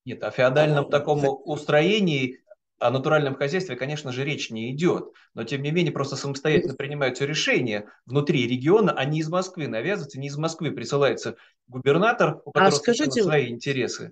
нет, 0.05 0.23
о 0.23 0.27
А, 0.27 0.31
феодальном 0.31 0.89
таком 0.89 1.19
хо- 1.21 1.41
устроении, 1.45 2.42
о 2.87 2.91
натуральном 2.91 3.35
хозяйстве, 3.35 3.75
конечно 3.75 4.11
же, 4.11 4.23
речь 4.23 4.49
не 4.49 4.71
идет. 4.71 5.09
Но, 5.33 5.43
тем 5.43 5.61
не 5.61 5.71
менее, 5.71 5.91
просто 5.91 6.15
самостоятельно 6.15 6.75
принимаются 6.75 7.25
решения 7.25 7.89
внутри 8.05 8.47
региона, 8.47 8.91
а 8.91 9.05
не 9.05 9.19
из 9.19 9.29
Москвы 9.29 9.67
навязываются, 9.67 10.19
не 10.19 10.27
из 10.27 10.37
Москвы 10.37 10.71
присылается 10.71 11.35
губернатор, 11.67 12.41
у 12.45 12.51
А 12.51 12.53
которого 12.53 12.79
совершенно 12.79 13.09
скажите, 13.09 13.23
свои 13.23 13.47
интересы. 13.49 14.11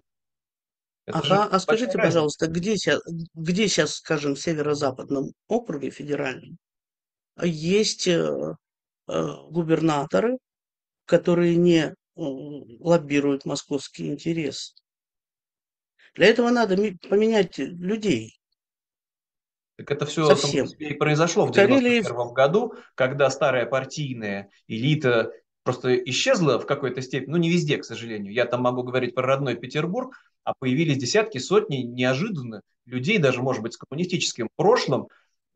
Это 1.06 1.18
ага, 1.18 1.48
а 1.52 1.60
скажите, 1.60 1.88
разница. 1.88 2.08
пожалуйста, 2.08 2.48
где 2.48 2.78
сейчас, 2.78 3.02
где 3.36 3.68
сейчас, 3.68 3.96
скажем, 3.96 4.36
в 4.36 4.40
северо-западном 4.42 5.34
округе 5.48 5.90
федеральном 5.90 6.58
есть 7.44 8.08
э, 8.08 8.56
э, 9.08 9.28
губернаторы, 9.50 10.38
которые 11.06 11.56
не 11.58 11.96
м, 12.18 12.66
лоббируют 12.80 13.46
московский 13.46 14.08
интерес? 14.08 14.76
Для 16.16 16.28
этого 16.28 16.50
надо 16.52 16.76
поменять 17.10 17.58
людей 17.58 18.40
Так 19.82 19.91
это 19.98 20.06
все, 20.06 20.28
совсем. 20.36 20.67
и 20.78 20.94
произошло 20.94 21.46
в 21.46 21.50
В 21.50 21.54
Карелии 21.54 22.02
91 22.02 22.34
году, 22.34 22.74
когда 22.96 23.30
старая 23.30 23.65
партийная 23.65 24.50
элита 24.67 25.32
просто 25.63 25.96
исчезла 25.96 26.60
в 26.60 26.65
какой-то 26.65 27.02
степени, 27.02 27.32
ну 27.32 27.38
не 27.38 27.50
везде, 27.50 27.78
к 27.78 27.86
сожалению. 27.86 28.34
Я 28.34 28.46
там 28.46 28.62
могу 28.62 28.84
говорить 28.84 29.15
про 29.15 29.26
родной 29.26 29.56
Петербург, 29.56 30.15
а 30.44 30.54
появились 30.58 30.98
десятки, 30.98 31.38
сотни 31.38 31.78
неожиданно 31.78 32.62
людей, 32.86 33.17
даже, 33.17 33.41
может 33.41 33.62
быть, 33.62 33.74
с 33.74 33.78
коммунистическим 33.78 34.50
прошлым, 34.56 35.08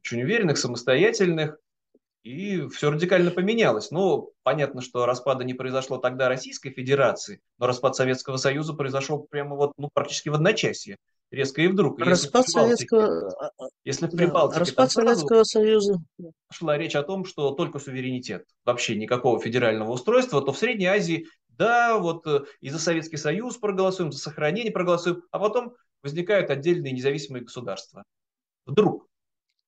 очень 0.01 0.21
уверенных, 0.21 0.57
самостоятельных, 0.57 1.57
и 2.23 2.67
все 2.69 2.89
радикально 2.89 3.29
поменялось. 3.29 3.91
Ну, 3.91 4.31
понятно, 4.41 4.81
что 4.81 5.05
распада 5.05 5.43
не 5.43 5.53
произошло 5.53 5.97
тогда 5.97 6.27
Российской 6.27 6.71
Федерации, 6.71 7.39
но 7.59 7.67
распад 7.67 7.95
Советского 7.95 8.37
Союза 8.37 8.73
произошел 8.73 9.27
прямо 9.29 9.55
вот, 9.55 9.73
ну, 9.77 9.89
практически 9.93 10.29
в 10.29 10.33
одночасье, 10.33 10.97
резко 11.31 11.61
и 11.61 11.67
вдруг. 11.67 11.99
И 11.99 12.01
если 12.01 12.11
распад 12.11 12.47
Советского, 12.47 13.29
а, 13.39 13.51
а, 13.57 13.67
если 13.83 14.07
в 14.07 14.11
да, 14.11 14.17
Прибалтике 14.17 14.53
там 14.53 14.59
распад 14.59 14.91
Советского 14.91 15.43
Союза. 15.43 15.97
шла 16.51 16.77
речь 16.77 16.95
о 16.95 17.03
том, 17.03 17.25
что 17.25 17.51
только 17.51 17.79
суверенитет, 17.79 18.45
вообще 18.63 18.95
никакого 18.95 19.39
федерального 19.39 19.91
устройства, 19.91 20.41
то 20.41 20.51
в 20.51 20.57
Средней 20.57 20.87
Азии, 20.87 21.27
да, 21.49 21.97
вот 21.97 22.25
э, 22.27 22.43
и 22.61 22.69
за 22.69 22.79
Советский 22.79 23.17
Союз 23.17 23.57
проголосуем, 23.57 24.11
за 24.11 24.19
сохранение 24.19 24.71
проголосуем, 24.71 25.23
а 25.31 25.39
потом 25.39 25.73
возникают 26.03 26.49
отдельные 26.49 26.93
независимые 26.93 27.43
государства. 27.43 28.03
Вдруг. 28.65 29.07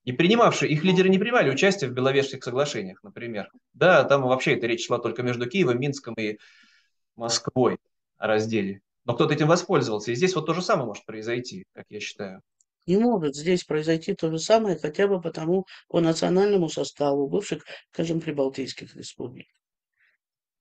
Не 0.06 0.14
принимавшие, 0.14 0.72
их 0.72 0.86
лидеры 0.86 1.10
не 1.10 1.20
принимали 1.20 1.50
участие 1.50 1.90
в 1.90 1.94
Беловежских 1.94 2.42
соглашениях, 2.42 3.04
например. 3.04 3.52
Да, 3.74 4.06
там 4.06 4.22
вообще 4.22 4.54
эта 4.54 4.66
речь 4.66 4.86
шла 4.86 5.00
только 5.00 5.22
между 5.22 5.50
Киевом, 5.50 5.82
Минском 5.82 6.14
и 6.18 6.38
Москвой 7.18 7.78
о 8.18 8.28
разделе. 8.28 8.82
Но 9.08 9.16
кто-то 9.16 9.34
этим 9.34 9.48
воспользовался. 9.48 10.12
И 10.12 10.16
здесь 10.16 10.36
вот 10.36 10.46
то 10.46 10.54
же 10.54 10.62
самое 10.62 10.86
может 10.86 11.06
произойти, 11.06 11.64
как 11.74 11.86
я 11.90 12.02
считаю. 12.02 12.42
Не 12.86 12.98
может 12.98 13.36
здесь 13.36 13.64
произойти 13.64 14.14
то 14.14 14.30
же 14.30 14.38
самое, 14.38 14.78
хотя 14.78 15.08
бы 15.08 15.22
потому 15.22 15.66
по 15.88 16.02
национальному 16.02 16.68
составу 16.68 17.30
бывших, 17.30 17.66
скажем, 17.94 18.20
прибалтийских 18.20 18.96
республик 18.96 19.48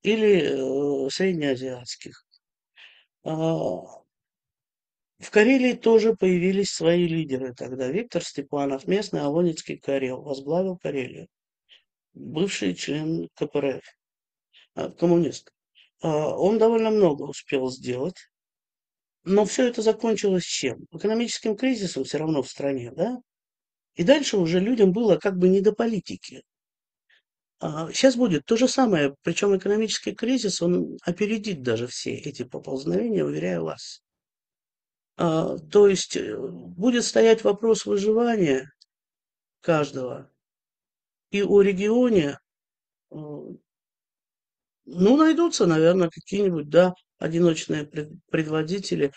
или 0.03 1.07
э, 1.07 1.11
среднеазиатских. 1.11 2.25
А, 3.25 3.35
в 5.19 5.31
Карелии 5.31 5.73
тоже 5.73 6.15
появились 6.15 6.71
свои 6.71 7.09
лидеры 7.09 7.53
тогда. 7.53 7.89
Виктор 7.89 8.23
Степанов, 8.23 8.87
местный 8.87 9.23
Алонецкий 9.23 9.77
Карел, 9.77 10.23
возглавил 10.23 10.79
Карелию. 10.79 11.27
Бывший 12.15 12.75
член 12.75 13.29
КПРФ, 13.35 13.83
а, 14.77 14.91
коммунист. 14.91 15.51
А, 16.01 16.37
Он 16.37 16.59
довольно 16.59 16.91
много 16.91 17.25
успел 17.25 17.71
сделать. 17.73 18.31
Но 19.27 19.45
все 19.45 19.67
это 19.67 19.83
закончилось 19.83 20.45
чем? 20.45 20.87
Экономическим 20.93 21.57
кризисом 21.57 22.05
все 22.05 22.19
равно 22.19 22.45
в 22.45 22.49
стране, 22.49 22.93
да? 22.93 23.19
И 23.97 24.05
дальше 24.05 24.37
уже 24.37 24.61
людям 24.61 24.93
было 24.93 25.17
как 25.17 25.37
бы 25.37 25.49
не 25.49 25.61
до 25.61 25.73
политики. 25.73 26.45
Сейчас 27.61 28.15
будет 28.15 28.45
то 28.45 28.57
же 28.57 28.69
самое, 28.69 29.17
причем 29.23 29.57
экономический 29.57 30.15
кризис, 30.15 30.63
он 30.63 30.97
опередит 31.03 31.63
даже 31.63 31.89
все 31.89 32.15
эти 32.15 32.45
поползновения, 32.45 33.25
уверяю 33.25 33.65
вас. 33.65 34.01
А, 35.17 35.59
То 35.59 35.89
есть 35.89 36.17
э, 36.17 36.37
будет 36.39 37.05
стоять 37.05 37.43
вопрос 37.43 37.85
выживания 37.85 38.71
каждого. 39.61 40.31
И 41.31 41.43
о 41.43 41.63
регионе, 41.63 42.39
э, 43.11 43.15
ну, 43.17 43.57
найдутся, 44.85 45.67
наверное, 45.67 46.11
какие-нибудь, 46.11 46.69
да, 46.69 46.93
одиночные 47.19 47.85
пред- 47.85 48.13
предводители. 48.31 49.13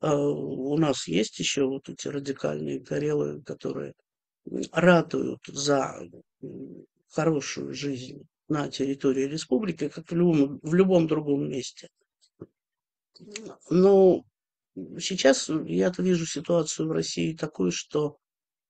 А, 0.00 0.16
У 0.16 0.76
нас 0.78 1.08
есть 1.08 1.38
еще 1.38 1.66
вот 1.66 1.88
эти 1.88 2.08
радикальные 2.08 2.80
карелы, 2.84 3.42
которые 3.42 3.94
ратуют 4.72 5.40
за 5.46 6.00
хорошую 7.10 7.74
жизнь 7.74 8.26
на 8.48 8.68
территории 8.68 9.24
республики, 9.24 9.88
как 9.88 10.10
в 10.10 10.14
любом, 10.14 10.60
в 10.62 10.74
любом 10.74 11.06
другом 11.06 11.48
месте. 11.48 11.88
Но 13.70 14.24
сейчас 14.98 15.48
я 15.66 15.92
вижу 15.98 16.26
ситуацию 16.26 16.88
в 16.88 16.92
России 16.92 17.36
такую, 17.36 17.70
что 17.72 18.18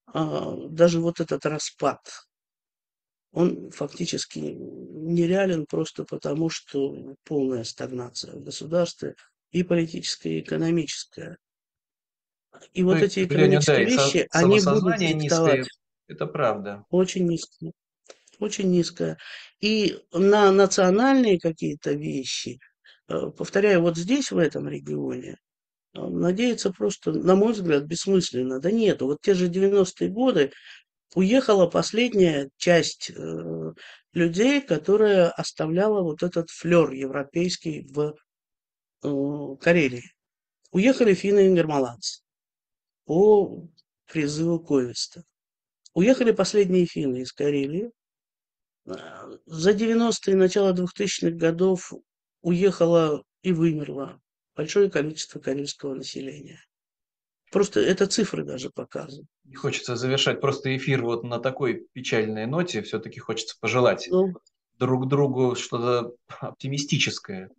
а, 0.07 0.57
даже 0.69 1.01
вот 1.01 1.21
этот 1.21 1.47
распад, 1.47 2.01
он 3.35 3.71
фактически 3.73 4.39
нереален 4.39 5.67
просто 5.67 6.05
потому, 6.05 6.49
что 6.49 7.17
полная 7.25 7.65
стагнация 7.65 8.35
в 8.35 8.45
государстве 8.45 9.17
и 9.51 9.63
политическая, 9.65 10.39
и 10.39 10.41
экономическая. 10.41 11.37
И 12.73 12.83
Ну 12.83 12.91
вот 12.91 12.99
и, 13.03 13.05
эти 13.05 13.27
сожалению, 13.27 13.61
да, 13.67 13.81
и 13.83 13.85
экономические 13.85 13.91
со- 13.91 14.05
вещи, 14.05 14.29
они 14.31 14.61
будут 14.61 14.99
диктовать 14.99 15.57
низкое, 15.59 15.65
это 16.09 16.27
правда. 16.27 16.85
очень 16.91 17.27
низко. 17.27 17.73
Очень 18.39 18.71
низкая. 18.71 19.19
И 19.61 19.99
на 20.13 20.51
национальные 20.53 21.39
какие-то 21.41 21.93
вещи, 21.93 22.59
э, 23.09 23.31
повторяю, 23.37 23.83
вот 23.83 23.97
здесь, 23.97 24.31
в 24.31 24.39
этом 24.39 24.69
регионе, 24.69 25.39
э, 25.95 26.01
надеяться 26.01 26.73
просто, 26.73 27.13
на 27.13 27.35
мой 27.35 27.53
взгляд, 27.53 27.85
бессмысленно. 27.85 28.61
Да 28.61 28.71
нету. 28.71 29.07
Вот 29.07 29.19
те 29.23 29.35
же 29.35 29.49
90-е 29.49 30.09
годы 30.09 30.53
уехала 31.15 31.67
последняя 31.67 32.51
часть 32.57 33.11
э, 33.11 33.73
людей, 34.13 34.61
которая 34.61 35.31
оставляла 35.31 36.03
вот 36.03 36.23
этот 36.23 36.51
флер 36.51 36.91
европейский 36.93 37.87
в 37.91 38.15
э, 39.03 39.57
Карелии. 39.61 40.13
Уехали 40.73 41.15
финны 41.15 41.47
и 41.47 41.51
нидерландцы 41.51 42.23
по 43.05 43.69
призыву 44.07 44.59
Ковиста. 44.59 45.25
Уехали 45.95 46.33
последние 46.33 46.87
финны 46.87 47.19
из 47.19 47.33
Карелии. 47.33 47.93
За 48.85 49.71
90-е, 49.71 50.37
начало 50.37 50.75
2000-х 50.75 51.31
годов 51.31 51.93
уехало 52.43 53.25
и 53.43 53.53
вымерло 53.53 54.21
большое 54.55 54.91
количество 54.91 55.39
карельского 55.39 55.95
населения. 55.95 56.61
Просто 57.55 57.79
это 57.79 58.09
цифры 58.09 58.43
даже 58.43 58.69
показывают. 58.69 59.29
Не 59.45 59.55
хочется 59.55 59.95
завершать 59.95 60.41
просто 60.41 60.77
эфир 60.77 61.03
вот 61.03 61.23
на 61.23 61.39
такой 61.39 61.87
печальной 61.93 62.47
ноте. 62.47 62.83
Все-таки 62.83 63.21
хочется 63.21 63.55
пожелать 63.61 64.09
ну, 64.11 64.35
друг 64.81 65.07
другу 65.07 65.55
что-то 65.55 66.17
оптимистическое. 66.41 67.51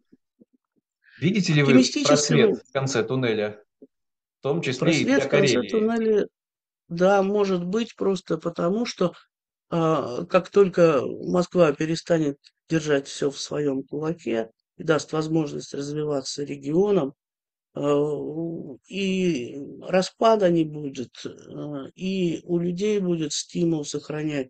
Видите 1.17 1.53
ли 1.53 1.63
вы 1.63 1.81
просвет 2.03 2.62
в 2.62 2.73
конце 2.73 3.05
туннеля? 3.05 3.63
В 3.79 4.43
том 4.43 4.62
числе 4.62 4.79
просвет 4.81 5.01
и 5.01 5.05
для 5.05 5.27
Карелии. 5.29 5.47
в 5.47 5.62
конце 5.62 5.69
туннеля, 5.69 6.27
да, 6.89 7.23
может 7.23 7.63
быть, 7.63 7.95
просто 7.95 8.38
потому, 8.38 8.86
что 8.86 9.13
а, 9.69 10.25
как 10.25 10.49
только 10.49 11.03
Москва 11.05 11.71
перестанет 11.71 12.38
держать 12.67 13.08
все 13.08 13.31
в 13.31 13.39
своем 13.39 13.81
кулаке 13.81 14.51
и 14.75 14.84
даст 14.84 15.13
возможность 15.13 15.73
развиваться 15.73 16.43
регионам, 16.43 17.13
и 17.77 19.61
распада 19.81 20.49
не 20.49 20.63
будет, 20.63 21.25
а, 21.25 21.88
и 21.95 22.41
у 22.45 22.57
людей 22.57 22.99
будет 22.99 23.33
стимул 23.33 23.83
сохранять 23.83 24.49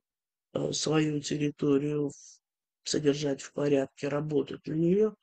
а, 0.54 0.72
свою 0.74 1.20
территорию, 1.22 2.12
содержать 2.84 3.42
в 3.42 3.52
порядке, 3.54 4.10
работать 4.10 4.68
на 4.68 4.74
нее. 4.74 5.16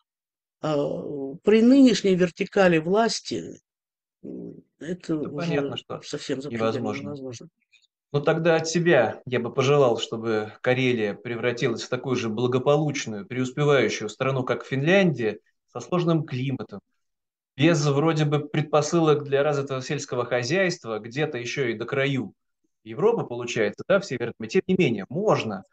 При 0.60 1.60
нынешней 1.60 2.14
вертикали 2.14 2.78
власти 2.78 3.60
это 4.78 5.16
да 5.16 5.28
уже 5.28 5.30
понятно, 5.30 5.76
что 5.76 6.00
совсем 6.02 6.38
невозможно. 6.38 7.02
невозможно. 7.02 7.48
Ну 8.12 8.20
тогда 8.20 8.56
от 8.56 8.68
себя 8.68 9.22
я 9.26 9.40
бы 9.40 9.52
пожелал, 9.52 9.98
чтобы 9.98 10.52
Карелия 10.60 11.14
превратилась 11.14 11.82
в 11.82 11.88
такую 11.88 12.14
же 12.14 12.28
благополучную, 12.28 13.26
преуспевающую 13.26 14.08
страну, 14.08 14.44
как 14.44 14.64
Финляндия, 14.64 15.38
со 15.72 15.80
сложным 15.80 16.24
климатом, 16.24 16.80
без 17.56 17.84
вроде 17.86 18.24
бы 18.24 18.40
предпосылок 18.40 19.24
для 19.24 19.42
развитого 19.42 19.82
сельского 19.82 20.24
хозяйства, 20.24 20.98
где-то 20.98 21.38
еще 21.38 21.72
и 21.72 21.74
до 21.74 21.84
краю 21.84 22.34
Европы, 22.84 23.24
получается, 23.24 23.84
да, 23.88 24.00
в 24.00 24.04
Северном. 24.04 24.48
Тем 24.48 24.62
не 24.66 24.74
менее, 24.76 25.06
можно 25.08 25.64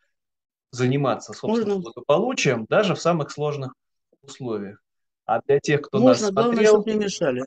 заниматься 0.72 1.34
собственным 1.34 1.78
можно. 1.78 1.92
благополучием 1.92 2.66
даже 2.70 2.96
в 2.96 3.02
самых 3.02 3.32
сложных 3.32 3.74
условиях. 4.22 4.82
А 5.26 5.42
для 5.42 5.60
тех, 5.60 5.82
кто 5.82 6.00
можно, 6.00 6.26
нас 6.26 6.34
главное, 6.34 6.54
смотрел... 6.54 6.74
чтобы 6.74 6.92
не 6.92 7.06
мешали. 7.06 7.44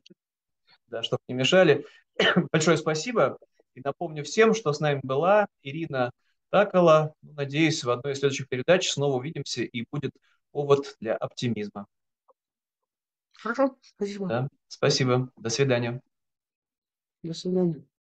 Да, 0.88 1.02
чтобы 1.02 1.22
не 1.28 1.34
мешали. 1.34 1.86
Большое 2.52 2.76
спасибо. 2.76 3.38
И 3.74 3.80
напомню 3.84 4.24
всем, 4.24 4.54
что 4.54 4.72
с 4.72 4.80
нами 4.80 5.00
была 5.02 5.46
Ирина 5.62 6.10
Такала. 6.50 7.14
Надеюсь, 7.22 7.82
в 7.84 7.90
одной 7.90 8.12
из 8.12 8.18
следующих 8.18 8.48
передач 8.48 8.90
снова 8.90 9.16
увидимся 9.16 9.62
и 9.62 9.84
будет 9.90 10.12
повод 10.50 10.96
для 11.00 11.16
оптимизма. 11.16 11.86
Хорошо, 13.42 13.76
спасибо. 13.82 14.26
Да, 14.28 14.48
спасибо. 14.68 15.30
До 15.36 15.50
свидания. 15.50 16.00
До 17.24 17.34
свидания. 17.34 17.84